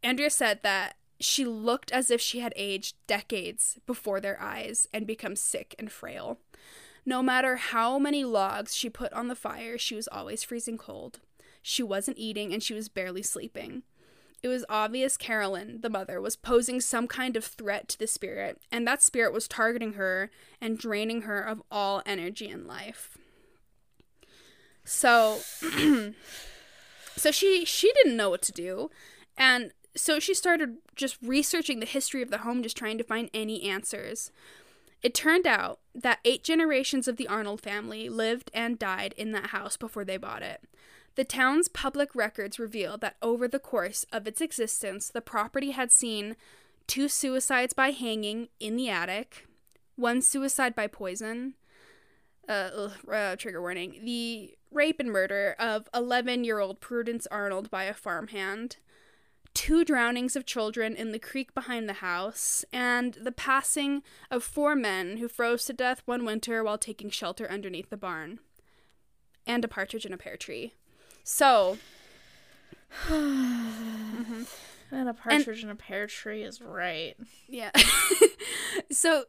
[0.03, 5.07] Andrea said that she looked as if she had aged decades before their eyes and
[5.07, 6.39] become sick and frail.
[7.07, 11.21] No matter how many logs she put on the fire, she was always freezing cold.
[11.63, 13.83] She wasn't eating and she was barely sleeping.
[14.43, 18.61] It was obvious Carolyn, the mother, was posing some kind of threat to the spirit,
[18.71, 23.17] and that spirit was targeting her and draining her of all energy and life.
[24.85, 25.39] So
[27.17, 28.91] so she she didn't know what to do,
[29.39, 33.31] and so she started just researching the history of the home just trying to find
[33.33, 34.31] any answers.
[35.03, 39.49] It turned out that eight generations of the Arnold family lived and died in that
[39.49, 40.63] house before they bought it.
[41.17, 45.93] The town's public records reveal that over the course of its existence, the property had
[45.93, 46.37] seen
[46.87, 49.47] two suicides by hanging in the attic,
[49.97, 51.55] one suicide by poison,
[52.49, 57.85] uh, uh, trigger warning, the rape and murder of 11 year old Prudence Arnold by
[57.85, 58.77] a farmhand,
[59.55, 64.75] two drownings of children in the creek behind the house, and the passing of four
[64.75, 68.41] men who froze to death one winter while taking shelter underneath the barn,
[69.47, 70.75] and a partridge in a pear tree.
[71.23, 71.79] So,
[74.91, 77.17] And a partridge in a pear tree is right.
[77.49, 77.71] yeah.
[78.93, 79.25] so,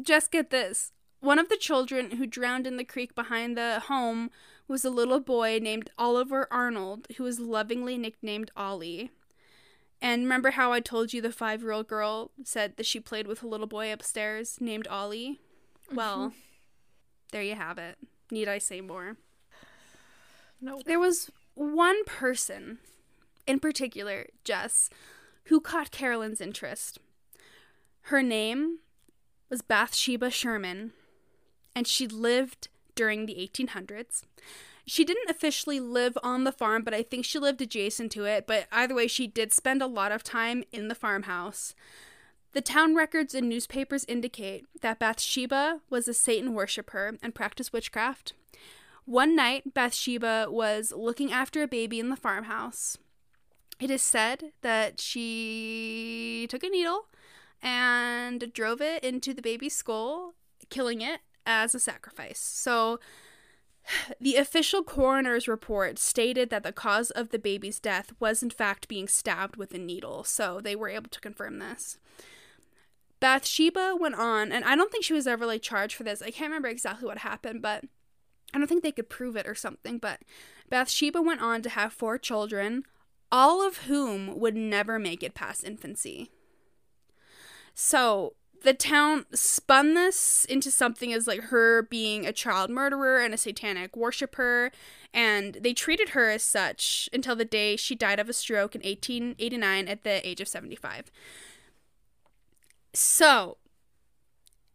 [0.00, 0.92] just get this.
[1.20, 4.30] One of the children who drowned in the creek behind the home
[4.66, 9.10] was a little boy named Oliver Arnold, who was lovingly nicknamed Ollie.
[10.02, 13.28] And remember how I told you the five year old girl said that she played
[13.28, 15.38] with a little boy upstairs named Ollie?
[15.86, 15.96] Mm-hmm.
[15.96, 16.32] Well,
[17.30, 17.96] there you have it.
[18.30, 19.16] Need I say more?
[20.60, 20.82] Nope.
[20.86, 22.78] There was one person
[23.46, 24.90] in particular, Jess,
[25.44, 26.98] who caught Carolyn's interest.
[28.06, 28.78] Her name
[29.48, 30.92] was Bathsheba Sherman,
[31.76, 34.22] and she lived during the 1800s.
[34.86, 38.46] She didn't officially live on the farm, but I think she lived adjacent to it.
[38.46, 41.74] But either way, she did spend a lot of time in the farmhouse.
[42.52, 48.34] The town records and newspapers indicate that Bathsheba was a Satan worshiper and practiced witchcraft.
[49.04, 52.98] One night, Bathsheba was looking after a baby in the farmhouse.
[53.80, 57.06] It is said that she took a needle
[57.62, 60.34] and drove it into the baby's skull,
[60.68, 62.38] killing it as a sacrifice.
[62.38, 63.00] So,
[64.20, 68.88] the official coroner's report stated that the cause of the baby's death was, in fact,
[68.88, 70.24] being stabbed with a needle.
[70.24, 71.98] So, they were able to confirm this.
[73.20, 76.22] Bathsheba went on, and I don't think she was ever like charged for this.
[76.22, 77.84] I can't remember exactly what happened, but
[78.52, 79.98] I don't think they could prove it or something.
[79.98, 80.22] But
[80.68, 82.82] Bathsheba went on to have four children,
[83.30, 86.30] all of whom would never make it past infancy.
[87.74, 93.34] So the town spun this into something as like her being a child murderer and
[93.34, 94.70] a satanic worshiper,
[95.12, 98.80] and they treated her as such until the day she died of a stroke in
[98.80, 101.10] 1889 at the age of 75.
[102.94, 103.58] So,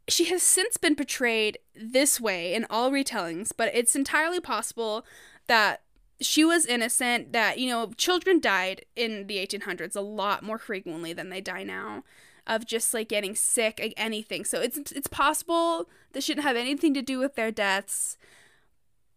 [0.08, 5.06] she has since been portrayed this way in all retellings, but it's entirely possible
[5.48, 5.82] that
[6.20, 11.14] she was innocent, that, you know, children died in the 1800s a lot more frequently
[11.14, 12.04] than they die now
[12.48, 14.46] of just like getting sick, like anything.
[14.46, 18.18] So it's it's possible this shouldn't have anything to do with their deaths.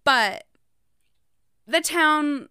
[0.05, 0.45] But
[1.66, 2.49] the town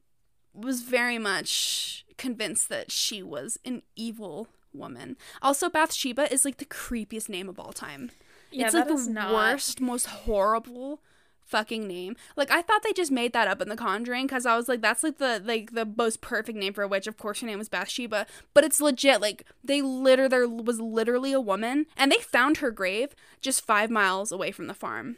[0.54, 5.18] was very much convinced that she was an evil woman.
[5.42, 8.12] Also, Bathsheba is like the creepiest name of all time.
[8.52, 11.02] Yeah, it's like the not- worst, most horrible
[11.50, 12.16] fucking name.
[12.36, 14.82] Like I thought they just made that up in The Conjuring because I was like,
[14.82, 17.08] that's like the like the most perfect name for a witch.
[17.08, 19.22] Of course, her name was Bathsheba, but it's legit.
[19.22, 23.90] Like they literally there was literally a woman, and they found her grave just five
[23.90, 25.18] miles away from the farm.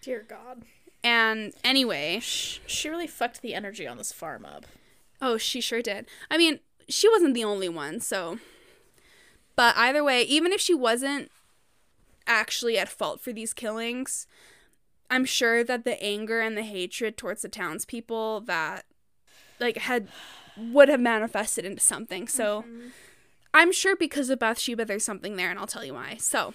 [0.00, 0.62] Dear God.
[1.04, 4.66] And anyway, She really fucked the energy on this farm up.
[5.20, 6.06] Oh, she sure did.
[6.30, 8.38] I mean, she wasn't the only one, so.
[9.54, 11.30] But either way, even if she wasn't
[12.26, 14.26] actually at fault for these killings,
[15.10, 18.84] I'm sure that the anger and the hatred towards the townspeople that,
[19.58, 20.08] like, had
[20.56, 22.26] would have manifested into something.
[22.28, 22.64] So,
[23.54, 26.16] I'm sure because of Bathsheba, there's something there, and I'll tell you why.
[26.18, 26.54] So.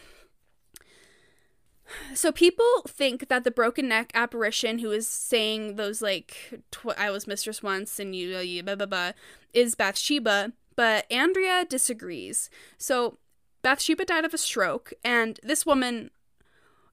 [2.13, 7.09] So people think that the broken neck apparition who is saying those like tw- I
[7.11, 9.11] was mistress once and you, uh, you blah blah blah
[9.53, 12.49] is Bathsheba, but Andrea disagrees.
[12.77, 13.17] So
[13.61, 16.11] Bathsheba died of a stroke, and this woman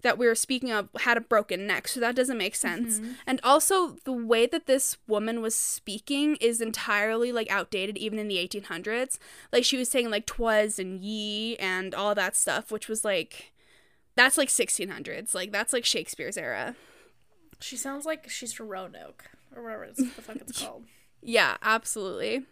[0.02, 2.98] that we were speaking of had a broken neck, so that doesn't make sense.
[2.98, 3.12] Mm-hmm.
[3.26, 8.28] And also, the way that this woman was speaking is entirely like outdated, even in
[8.28, 9.18] the 1800s.
[9.52, 13.52] Like she was saying like twas and ye and all that stuff, which was like
[14.16, 15.34] that's like 1600s.
[15.34, 16.76] Like that's like Shakespeare's era.
[17.60, 20.84] She sounds like she's from Roanoke or whatever it's, the fuck it's called.
[21.22, 22.44] Yeah, absolutely.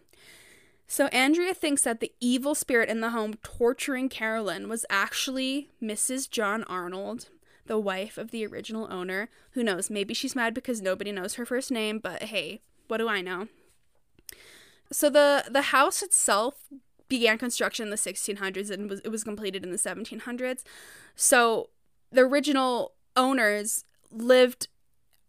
[0.87, 6.29] So Andrea thinks that the evil spirit in the home torturing Carolyn was actually Mrs.
[6.29, 7.27] John Arnold,
[7.69, 9.29] the wife of the original owner.
[9.51, 9.91] Who knows?
[9.91, 13.47] Maybe she's mad because nobody knows her first name, but hey, what do I know?
[14.91, 16.55] So the the house itself
[17.07, 20.63] began construction in the 1600s and was it was completed in the 1700s.
[21.15, 21.69] So
[22.11, 24.67] the original owners lived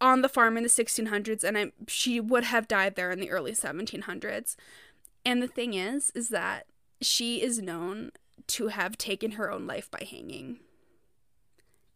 [0.01, 3.30] on the farm in the 1600s and I, she would have died there in the
[3.30, 4.57] early 1700s.
[5.26, 6.66] And the thing is is that
[7.03, 8.12] she is known
[8.47, 10.61] to have taken her own life by hanging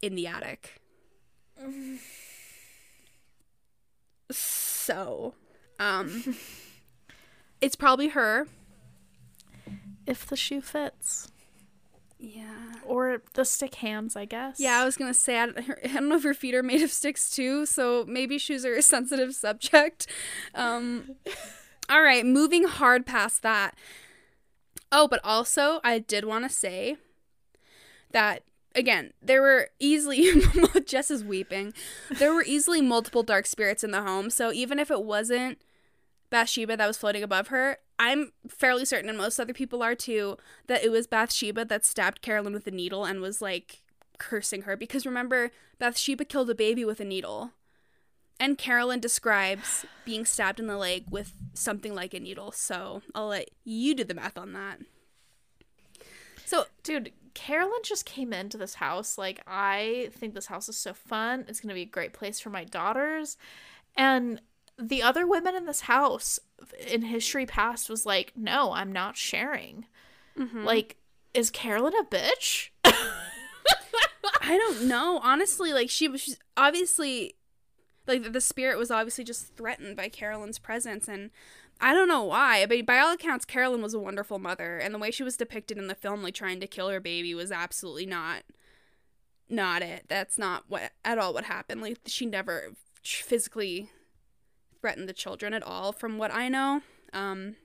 [0.02, 0.80] in the attic.
[4.30, 5.34] So,
[5.78, 6.36] um
[7.60, 8.46] it's probably her.
[10.06, 11.30] If the shoe fits.
[12.18, 12.74] Yeah.
[12.84, 14.60] Or the stick hands, I guess.
[14.60, 16.82] Yeah, I was gonna say I don't, I don't know if her feet are made
[16.82, 20.06] of sticks too, so maybe shoes are a sensitive subject.
[20.54, 21.16] Um,
[21.88, 23.76] all right, moving hard past that.
[24.92, 26.96] Oh, but also I did want to say
[28.12, 28.42] that
[28.74, 30.30] again there were easily
[30.86, 31.72] Jess is weeping.
[32.18, 35.58] There were easily multiple dark spirits in the home, so even if it wasn't
[36.30, 40.36] Bathsheba that was floating above her, I'm fairly certain, and most other people are too,
[40.66, 43.82] that it was Bathsheba that stabbed Carolyn with a needle and was like
[44.18, 44.76] cursing her.
[44.76, 47.52] Because remember, Bathsheba killed a baby with a needle.
[48.40, 52.50] And Carolyn describes being stabbed in the leg with something like a needle.
[52.50, 54.80] So I'll let you do the math on that.
[56.44, 59.18] So, Dude, Carolyn just came into this house.
[59.18, 61.44] Like, I think this house is so fun.
[61.48, 63.36] It's going to be a great place for my daughters.
[63.96, 64.40] And
[64.78, 66.38] the other women in this house
[66.86, 69.86] in history past was like, no, I'm not sharing.
[70.38, 70.64] Mm-hmm.
[70.64, 70.96] Like,
[71.32, 72.70] is Carolyn a bitch?
[72.84, 75.20] I don't know.
[75.22, 77.34] Honestly, like she was she's obviously
[78.06, 81.30] like the spirit was obviously just threatened by Carolyn's presence and
[81.80, 84.98] I don't know why, but by all accounts Carolyn was a wonderful mother and the
[84.98, 88.06] way she was depicted in the film like trying to kill her baby was absolutely
[88.06, 88.42] not
[89.48, 90.04] not it.
[90.08, 91.82] That's not what at all what happened.
[91.82, 92.72] Like she never
[93.02, 93.90] physically
[94.80, 96.80] threatened the children at all from what I know.
[97.12, 97.56] Um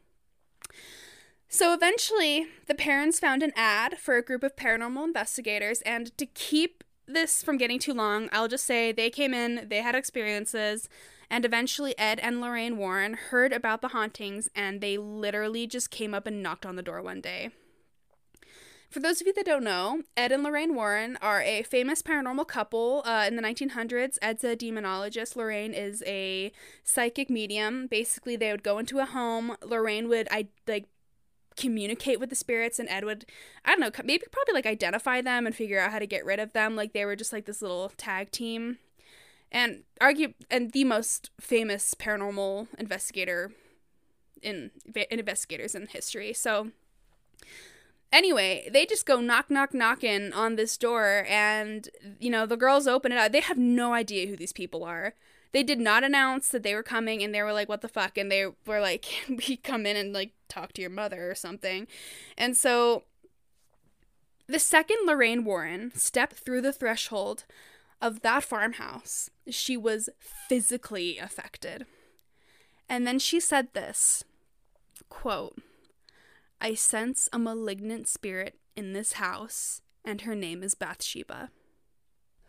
[1.51, 6.27] so eventually, the parents found an ad for a group of paranormal investigators, and to
[6.27, 10.87] keep this from getting too long, I'll just say they came in, they had experiences,
[11.29, 16.13] and eventually Ed and Lorraine Warren heard about the hauntings, and they literally just came
[16.13, 17.51] up and knocked on the door one day.
[18.89, 22.47] For those of you that don't know, Ed and Lorraine Warren are a famous paranormal
[22.47, 24.17] couple uh, in the 1900s.
[24.19, 25.35] Ed's a demonologist.
[25.35, 26.51] Lorraine is a
[26.83, 27.85] psychic medium.
[27.85, 29.55] Basically, they would go into a home.
[29.63, 30.87] Lorraine would I like
[31.55, 33.25] communicate with the spirits and Ed would
[33.65, 36.39] I don't know maybe probably like identify them and figure out how to get rid
[36.39, 38.77] of them like they were just like this little tag team
[39.51, 43.51] and argue and the most famous paranormal investigator
[44.41, 46.33] in, in investigators in history.
[46.33, 46.71] So
[48.11, 51.89] anyway they just go knock knock knocking on this door and
[52.19, 53.31] you know the girls open it up.
[53.31, 55.13] They have no idea who these people are.
[55.51, 58.17] They did not announce that they were coming and they were like what the fuck?
[58.17, 61.87] And they were like we come in and like talk to your mother or something.
[62.37, 63.03] And so
[64.47, 67.45] the second lorraine warren stepped through the threshold
[68.01, 71.85] of that farmhouse she was physically affected
[72.87, 74.23] and then she said this
[75.09, 75.57] quote
[76.61, 81.49] i sense a malignant spirit in this house and her name is bathsheba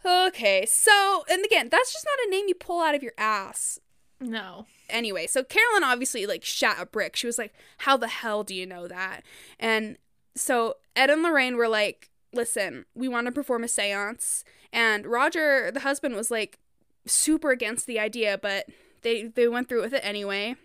[0.05, 3.79] Okay, so, and again, that's just not a name you pull out of your ass.
[4.21, 4.67] No.
[4.89, 7.17] Anyway, so Carolyn obviously like shat a brick.
[7.17, 9.23] She was like, How the hell do you know that?
[9.59, 9.97] And
[10.35, 14.45] so Ed and Lorraine were like, Listen, we want to perform a seance.
[14.73, 16.59] And Roger, the husband, was like
[17.07, 18.67] super against the idea, but
[19.03, 20.57] they, they went through with it anyway.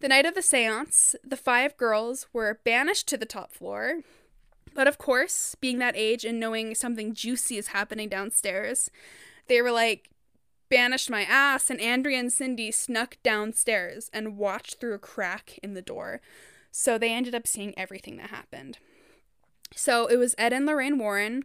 [0.00, 4.00] The night of the seance, the five girls were banished to the top floor.
[4.74, 8.90] But of course, being that age and knowing something juicy is happening downstairs,
[9.46, 10.10] they were like,
[10.68, 15.74] banished my ass, and Andrea and Cindy snuck downstairs and watched through a crack in
[15.74, 16.20] the door.
[16.72, 18.78] So they ended up seeing everything that happened.
[19.74, 21.44] So it was Ed and Lorraine Warren,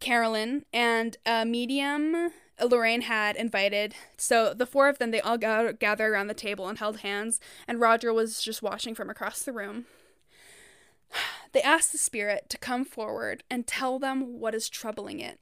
[0.00, 2.30] Carolyn, and a medium
[2.60, 3.94] Lorraine had invited.
[4.16, 7.40] So the four of them, they all gather, gather around the table and held hands,
[7.68, 9.86] and Roger was just watching from across the room.
[11.52, 15.38] They asked the spirit to come forward and tell them what is troubling it.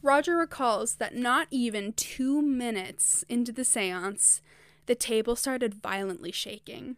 [0.00, 4.40] Roger recalls that not even two minutes into the seance,
[4.86, 6.96] the table started violently shaking.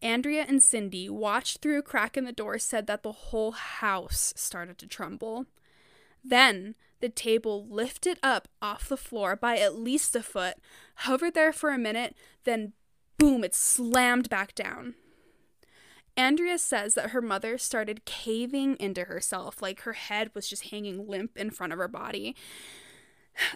[0.00, 4.32] Andrea and Cindy watched through a crack in the door, said that the whole house
[4.36, 5.46] started to tremble.
[6.24, 10.56] Then the table lifted up off the floor by at least a foot,
[10.96, 12.72] hovered there for a minute, then
[13.18, 14.94] boom, it slammed back down.
[16.16, 21.06] Andrea says that her mother started caving into herself, like her head was just hanging
[21.06, 22.34] limp in front of her body.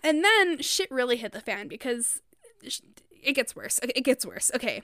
[0.03, 2.21] And then shit really hit the fan because
[3.21, 3.81] it gets worse.
[3.83, 4.53] It gets worse.
[4.55, 4.83] Okay.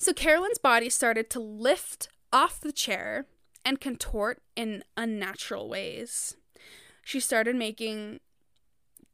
[0.00, 3.26] So Carolyn's body started to lift off the chair
[3.66, 6.36] and contort in unnatural ways.
[7.04, 8.20] She started making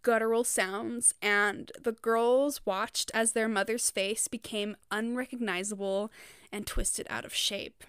[0.03, 6.13] guttural sounds, and the girls watched as their mother's face became unrecognizable
[6.53, 7.83] and twisted out of shape.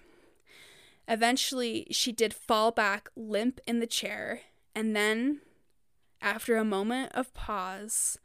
[1.06, 4.40] Eventually, she did fall back limp in the chair,
[4.74, 5.40] and then,
[6.20, 8.18] after a moment of pause,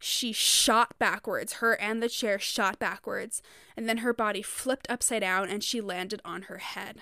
[0.00, 1.54] she shot backwards.
[1.54, 3.42] Her and the chair shot backwards,
[3.76, 6.98] and then her body flipped upside down and she landed on her head.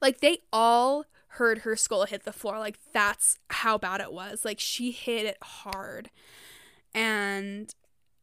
[0.00, 2.58] Like, they all heard her skull hit the floor.
[2.58, 4.44] Like, that's how bad it was.
[4.44, 6.10] Like, she hit it hard.
[6.94, 7.74] And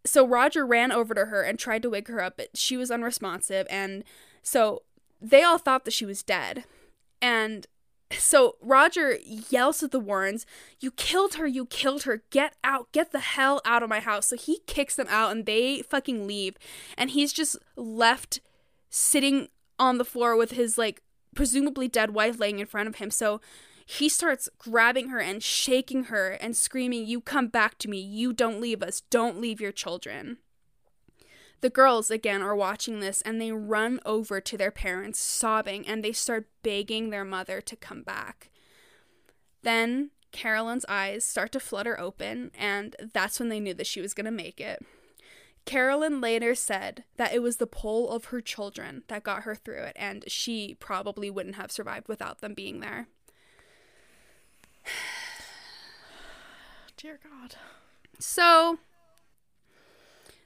[0.05, 2.91] so Roger ran over to her and tried to wake her up, but she was
[2.91, 3.65] unresponsive.
[3.69, 4.03] And
[4.41, 4.83] so
[5.21, 6.63] they all thought that she was dead.
[7.21, 7.65] And
[8.11, 10.45] so Roger yells at the Warrens,
[10.79, 14.27] You killed her, you killed her, get out, get the hell out of my house.
[14.27, 16.57] So he kicks them out and they fucking leave.
[16.97, 18.39] And he's just left
[18.89, 21.01] sitting on the floor with his like
[21.35, 23.11] presumably dead wife laying in front of him.
[23.11, 23.41] So
[23.85, 27.99] he starts grabbing her and shaking her and screaming, You come back to me.
[27.99, 29.01] You don't leave us.
[29.09, 30.37] Don't leave your children.
[31.61, 36.03] The girls, again, are watching this and they run over to their parents, sobbing, and
[36.03, 38.49] they start begging their mother to come back.
[39.63, 44.13] Then Carolyn's eyes start to flutter open, and that's when they knew that she was
[44.13, 44.85] going to make it.
[45.65, 49.81] Carolyn later said that it was the pull of her children that got her through
[49.81, 53.07] it, and she probably wouldn't have survived without them being there.
[56.97, 57.55] Dear God.
[58.19, 58.79] So,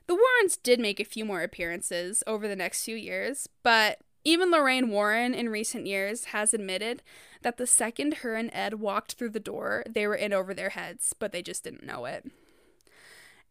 [0.07, 4.52] the Warrens did make a few more appearances over the next few years, but even
[4.52, 7.02] Lorraine Warren in recent years has admitted
[7.41, 10.69] that the second her and Ed walked through the door, they were in over their
[10.69, 12.30] heads, but they just didn't know it.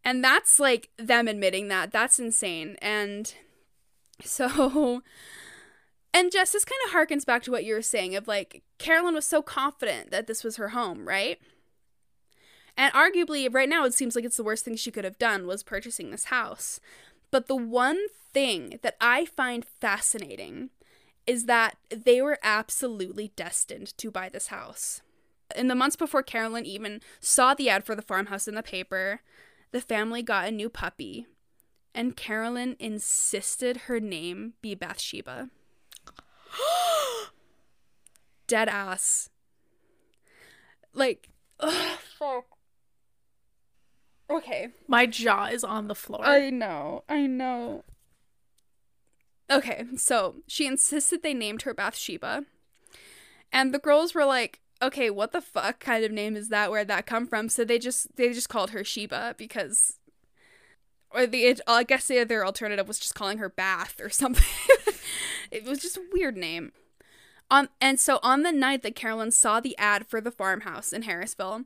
[0.05, 1.91] And that's like them admitting that.
[1.93, 2.77] That's insane.
[2.81, 3.35] And
[4.25, 5.03] so
[6.15, 9.15] and Jess, this kind of harkens back to what you were saying of like Carolyn
[9.15, 11.39] was so confident that this was her home, right?
[12.81, 15.47] And arguably, right now, it seems like it's the worst thing she could have done
[15.47, 16.81] was purchasing this house.
[17.31, 20.71] But the one thing that I find fascinating
[21.27, 25.03] is that they were absolutely destined to buy this house.
[25.55, 29.21] In the months before Carolyn even saw the ad for the farmhouse in the paper,
[29.73, 31.27] the family got a new puppy,
[31.95, 35.51] and Carolyn insisted her name be Bathsheba.
[38.47, 39.29] Dead ass.
[40.95, 41.29] Like,
[41.61, 42.57] ugh, fuck.
[44.31, 44.69] Okay.
[44.87, 46.25] My jaw is on the floor.
[46.25, 47.05] I know.
[47.09, 47.85] I know.
[49.51, 52.45] Okay, so she insisted they named her Bathsheba.
[53.53, 56.71] And the girls were like, okay, what the fuck kind of name is that?
[56.71, 57.49] Where'd that come from?
[57.49, 59.99] So they just they just called her Sheba because
[61.11, 64.45] or the I guess the other alternative was just calling her Bath or something.
[65.51, 66.73] it was just a weird name.
[67.51, 71.03] Um, and so on the night that Carolyn saw the ad for the farmhouse in
[71.03, 71.65] Harrisville,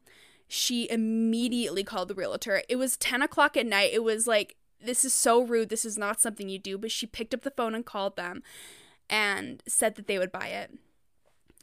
[0.49, 2.63] she immediately called the realtor.
[2.69, 3.93] It was 10 o'clock at night.
[3.93, 5.69] It was like, this is so rude.
[5.71, 6.77] This is not something you do.
[6.79, 8.43] But she picked up the phone and called them
[9.09, 10.79] and said that they would buy it.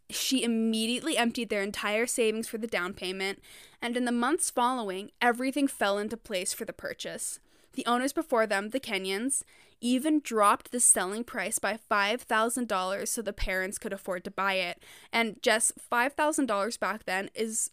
[0.10, 3.40] She immediately emptied their entire savings for the down payment,
[3.82, 7.40] and in the months following, everything fell into place for the purchase.
[7.74, 9.44] The owners before them, the Kenyons,
[9.80, 14.84] even dropped the selling price by $5,000 so the parents could afford to buy it.
[15.14, 17.72] And just $5,000 back then is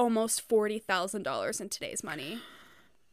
[0.00, 2.38] almost $40,000 in today's money.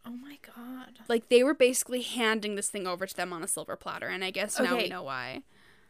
[0.06, 1.00] Oh my god.
[1.10, 4.24] Like they were basically handing this thing over to them on a silver platter, and
[4.24, 5.42] I guess now we know why.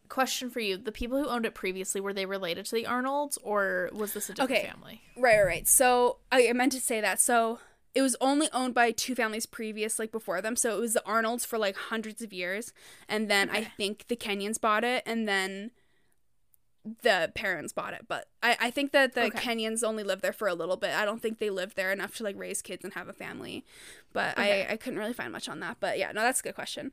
[0.08, 3.38] Question for you: The people who owned it previously were they related to the Arnolds,
[3.44, 4.68] or was this a different Okay.
[4.68, 5.02] family?
[5.16, 5.68] Right, right, right.
[5.68, 7.20] So I, I meant to say that.
[7.20, 7.60] So
[7.94, 10.56] it was only owned by two families previous, like before them.
[10.56, 12.72] So it was the Arnolds for like hundreds of years,
[13.08, 15.70] and then I think the Kenyons bought it, and then
[17.02, 18.06] the parents bought it.
[18.08, 19.38] But I, I think that the Okay.
[19.38, 20.94] Kenyons only lived there for a little bit.
[20.94, 23.64] I don't think they lived there enough to like raise kids and have a family.
[24.12, 24.66] But Okay.
[24.66, 25.78] I, I couldn't really find much on that.
[25.80, 26.92] But yeah, no, that's a good question.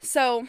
[0.00, 0.46] So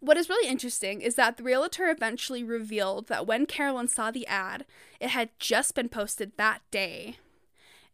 [0.00, 4.26] what is really interesting is that the realtor eventually revealed that when Carolyn saw the
[4.26, 4.64] ad,
[5.00, 7.16] it had just been posted that day.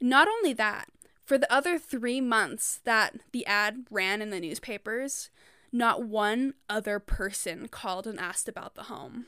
[0.01, 0.89] Not only that,
[1.25, 5.31] for the other three months that the ad ran in the newspapers,
[5.71, 9.27] not one other person called and asked about the home.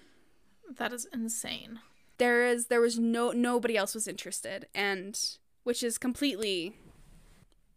[0.76, 1.80] That is insane.
[2.18, 5.18] There is there was no nobody else was interested, and
[5.64, 6.76] which is completely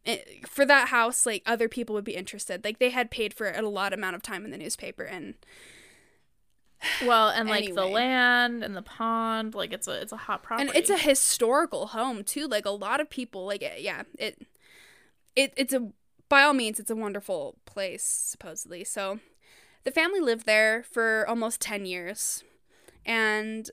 [0.05, 1.26] eh, for that house.
[1.26, 2.64] Like other people would be interested.
[2.64, 5.34] Like they had paid for it a lot amount of time in the newspaper, and
[7.05, 10.69] Well, and like the land and the pond, like it's a it's a hot property.
[10.69, 14.45] and it's a historical home too like a lot of people like eh, yeah it
[15.35, 15.91] it it's a
[16.30, 19.19] by all means it's a wonderful place supposedly so
[19.85, 22.43] the family lived there for almost 10 years
[23.08, 23.72] and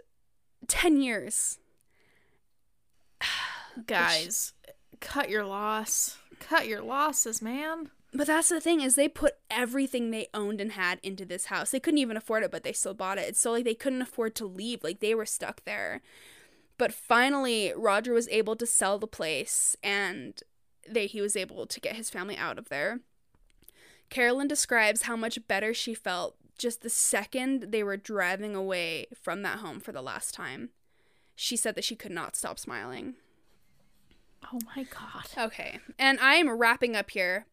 [0.68, 1.58] 10 years
[3.86, 4.52] guys.
[5.00, 6.16] Cut your loss.
[6.40, 7.90] Cut your losses, man.
[8.12, 11.70] but that's the thing is they put everything they owned and had into this house
[11.70, 14.02] they couldn't even afford it but they still bought it it's so like they couldn't
[14.02, 16.00] afford to leave like they were stuck there
[16.78, 20.42] but finally roger was able to sell the place and
[20.88, 23.00] they he was able to get his family out of there
[24.10, 29.42] carolyn describes how much better she felt just the second they were driving away from
[29.42, 30.70] that home for the last time
[31.34, 33.14] she said that she could not stop smiling
[34.52, 35.26] Oh my god.
[35.36, 37.46] Okay, and I am wrapping up here,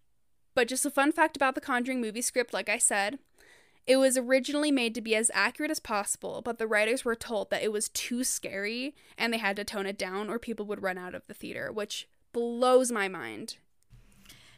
[0.54, 3.20] but just a fun fact about the Conjuring movie script, like I said,
[3.88, 7.50] it was originally made to be as accurate as possible, but the writers were told
[7.50, 10.84] that it was too scary and they had to tone it down or people would
[10.84, 13.58] run out of the theater, which blows my mind.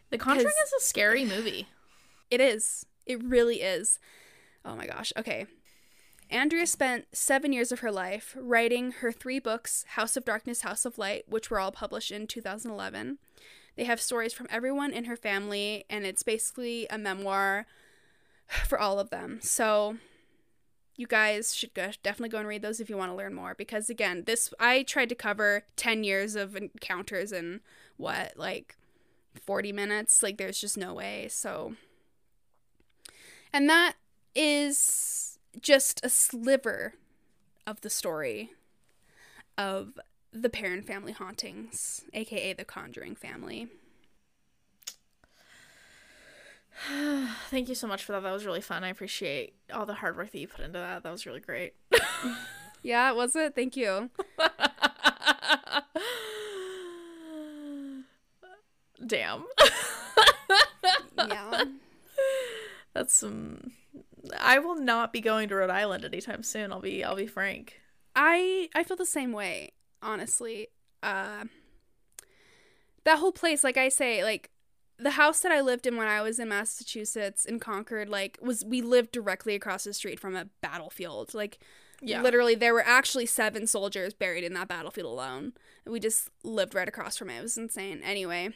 [0.10, 1.68] The Conjuring is a scary movie.
[2.30, 2.86] It is.
[3.06, 4.00] It really is.
[4.66, 5.12] Oh my gosh.
[5.18, 5.46] Okay.
[6.30, 10.86] Andrea spent seven years of her life writing her three books, House of Darkness, House
[10.86, 13.20] of Light, which were all published in 2011.
[13.76, 17.66] They have stories from everyone in her family, and it's basically a memoir
[18.48, 19.40] for all of them.
[19.42, 19.98] So
[20.96, 23.56] you guys should go, definitely go and read those if you want to learn more.
[23.56, 27.62] Because again, this I tried to cover 10 years of encounters in
[27.98, 28.76] what, like
[29.42, 30.22] 40 minutes?
[30.22, 31.28] Like, there's just no way.
[31.30, 31.76] So.
[33.52, 33.96] And that
[34.36, 36.94] is just a sliver
[37.66, 38.52] of the story
[39.58, 40.00] of
[40.32, 43.68] the Perron family hauntings, aka the Conjuring family.
[47.50, 48.24] Thank you so much for that.
[48.24, 48.84] That was really fun.
[48.84, 51.04] I appreciate all the hard work that you put into that.
[51.04, 51.74] That was really great.
[52.84, 53.56] Yeah, it was it?
[53.56, 54.10] Thank you.
[59.08, 59.46] Damn.
[61.18, 61.64] Yeah.
[62.94, 63.72] That's some
[64.40, 66.72] I will not be going to Rhode Island anytime soon.
[66.72, 67.80] I'll be I'll be frank.
[68.16, 70.68] I I feel the same way, honestly.
[71.02, 71.46] Uh
[73.04, 74.50] that whole place, like I say, like
[74.98, 78.64] the house that I lived in when I was in Massachusetts in Concord, like was
[78.64, 81.34] we lived directly across the street from a battlefield.
[81.34, 81.60] Like
[82.02, 82.22] Yeah.
[82.22, 85.54] literally there were actually seven soldiers buried in that battlefield alone.
[85.86, 87.40] We just lived right across from it.
[87.40, 88.02] It was insane.
[88.04, 88.52] Anyway.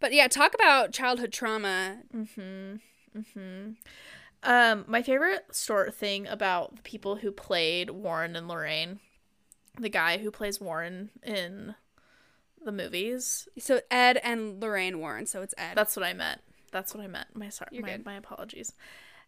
[0.00, 1.98] But yeah, talk about childhood trauma.
[2.14, 2.80] Mhm.
[3.16, 3.76] Mhm.
[4.42, 9.00] Um my favorite sort thing about the people who played Warren and Lorraine,
[9.78, 11.74] the guy who plays Warren in
[12.62, 13.48] the movies.
[13.58, 15.74] So Ed and Lorraine Warren, so it's Ed.
[15.74, 16.40] That's what I meant.
[16.72, 17.34] That's what I meant.
[17.34, 18.04] My sorry, You're my, good.
[18.04, 18.72] my apologies.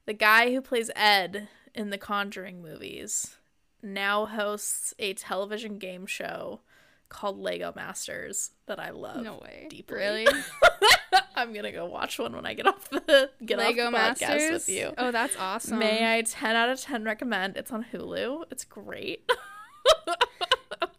[0.06, 3.36] The guy who plays Ed in the Conjuring movies
[3.82, 6.60] now hosts a television game show
[7.08, 9.22] called Lego Masters that I love.
[9.22, 9.66] no way.
[9.70, 9.96] deeply.
[9.96, 10.26] Really?
[11.36, 14.20] I'm gonna go watch one when I get off the get Lego off the podcast
[14.28, 14.92] Masters with you.
[14.98, 15.78] Oh, that's awesome.
[15.78, 17.56] May I 10 out of 10 recommend?
[17.56, 18.44] It's on Hulu.
[18.50, 19.30] It's great.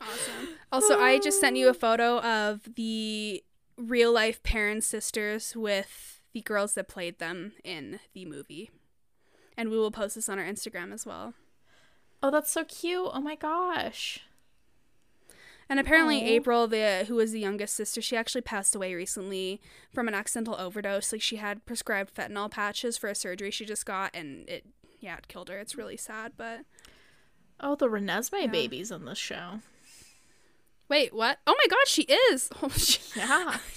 [0.02, 0.49] Awesome.
[0.72, 3.44] Also, I just sent you a photo of the
[3.77, 8.72] real life Perron sisters with the girls that played them in the movie.
[9.57, 11.34] And we will post this on our Instagram as well.
[12.23, 13.10] Oh, that's so cute.
[13.14, 14.19] Oh my gosh.
[15.69, 16.25] And apparently, Aw.
[16.25, 19.61] April, the who was the youngest sister, she actually passed away recently
[19.93, 21.11] from an accidental overdose.
[21.11, 24.65] Like she had prescribed fentanyl patches for a surgery she just got, and it
[24.99, 25.59] yeah, it killed her.
[25.59, 26.61] It's really sad, but
[27.59, 29.59] Oh, the Renesmee babies on this show.
[30.87, 31.39] wait, what?
[31.45, 32.49] Oh my God, she is.
[32.63, 33.15] Oh, shit.
[33.15, 33.57] Yeah.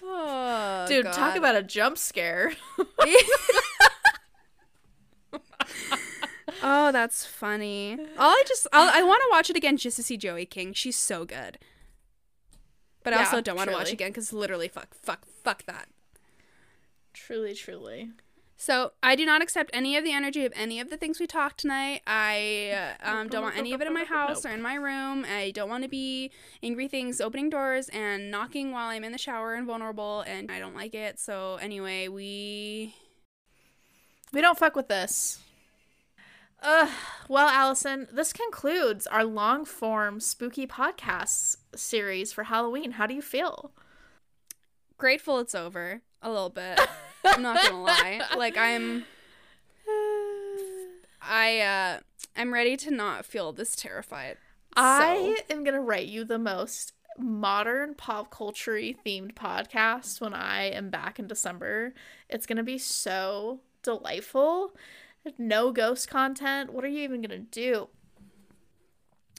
[0.00, 2.52] Oh, Dude, talk about a jump scare.
[6.62, 7.98] Oh, that's funny.
[8.18, 10.72] All I just I'll, I want to watch it again just to see Joey King.
[10.72, 11.58] She's so good.
[13.04, 15.88] But I also don't want to watch again because literally, fuck, fuck, fuck that.
[17.14, 18.10] truly, truly.
[18.60, 21.28] So I do not accept any of the energy of any of the things we
[21.28, 22.02] talked tonight.
[22.08, 25.24] I uh, um, don't want any of it in my house or in my room.
[25.24, 29.18] I don't want to be angry things opening doors and knocking while I'm in the
[29.18, 31.20] shower and vulnerable, and I don't like it.
[31.20, 32.94] So anyway, we
[34.32, 35.38] We don't fuck with this.
[36.62, 36.88] Ugh.
[37.28, 42.92] Well, Allison, this concludes our long form spooky podcasts series for Halloween.
[42.92, 43.72] How do you feel?
[44.98, 46.78] grateful it's over a little bit.
[47.24, 48.20] I'm not gonna lie.
[48.36, 49.04] Like I'm
[51.22, 52.00] I uh
[52.36, 54.36] I'm ready to not feel this terrified.
[54.76, 60.90] I am gonna write you the most modern pop culture themed podcast when I am
[60.90, 61.94] back in December.
[62.28, 64.72] It's gonna be so delightful.
[65.36, 66.72] No ghost content.
[66.72, 67.88] What are you even gonna do?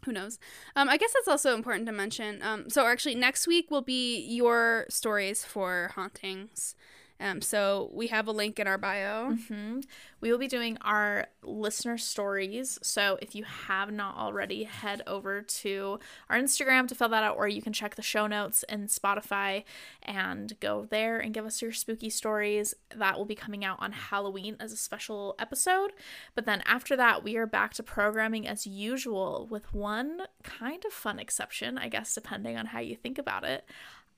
[0.06, 0.40] who knows
[0.76, 4.18] um i guess that's also important to mention um so actually next week will be
[4.18, 6.76] your stories for hauntings
[7.20, 9.80] um so we have a link in our bio hmm
[10.22, 12.78] We will be doing our listener stories.
[12.82, 17.38] So if you have not already, head over to our Instagram to fill that out,
[17.38, 19.64] or you can check the show notes in Spotify
[20.04, 22.74] and go there and give us your spooky stories.
[22.94, 25.92] That will be coming out on Halloween as a special episode.
[26.36, 30.92] But then after that, we are back to programming as usual with one kind of
[30.92, 33.64] fun exception, I guess, depending on how you think about it.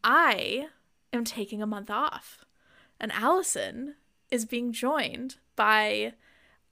[0.03, 0.68] I
[1.14, 2.44] am taking a month off,
[3.02, 3.95] and Allison
[4.30, 6.14] is being joined by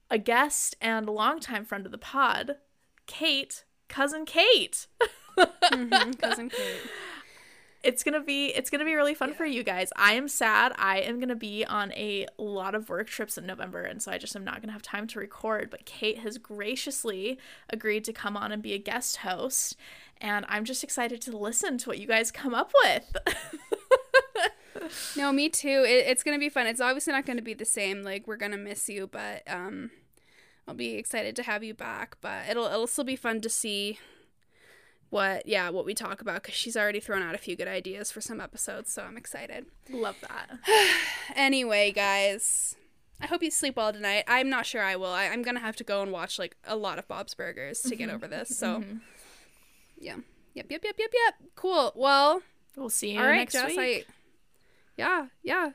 [0.10, 2.56] a guest and longtime friend of the pod,
[3.08, 4.88] Kate, cousin Kate.
[5.38, 6.82] Mhm, cousin Kate.
[7.82, 9.90] It's gonna be it's gonna be really fun for you guys.
[9.96, 10.74] I am sad.
[10.78, 14.18] I am gonna be on a lot of work trips in November, and so I
[14.18, 15.70] just am not gonna have time to record.
[15.70, 17.40] But Kate has graciously
[17.70, 19.78] agreed to come on and be a guest host,
[20.20, 23.16] and I'm just excited to listen to what you guys come up with.
[25.16, 25.86] no me too.
[25.88, 26.68] It, it's gonna be fun.
[26.68, 29.92] It's obviously not gonna be the same like we're gonna miss you but um
[30.68, 34.00] i'll be excited to have you back but it'll it'll still be fun to see
[35.10, 38.12] what yeah what we talk about because she's already thrown out a few good ideas
[38.12, 39.66] for some episodes so i'm excited.
[39.90, 40.60] Love that.
[41.36, 42.76] anyway guys
[43.20, 44.24] i hope you sleep well tonight.
[44.28, 45.08] I'm not sure i will.
[45.08, 47.96] I, i'm gonna have to go and watch like a lot of bob's burgers to
[47.96, 48.84] get over this so
[50.00, 50.18] yeah.
[50.54, 51.34] Yep yep yep yep yep.
[51.56, 51.94] Cool.
[51.96, 52.42] Well
[52.76, 54.06] We'll see you all right next Jess, week.
[54.08, 54.14] I,
[55.00, 55.72] yeah yeah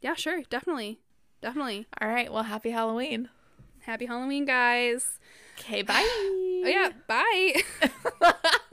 [0.00, 1.00] yeah sure definitely
[1.42, 2.32] definitely All right.
[2.32, 3.28] Well, happy Halloween.
[3.80, 5.18] happy halloween guys
[5.58, 5.82] Okay.
[5.82, 6.00] Bye.
[6.06, 8.32] oh yeah bye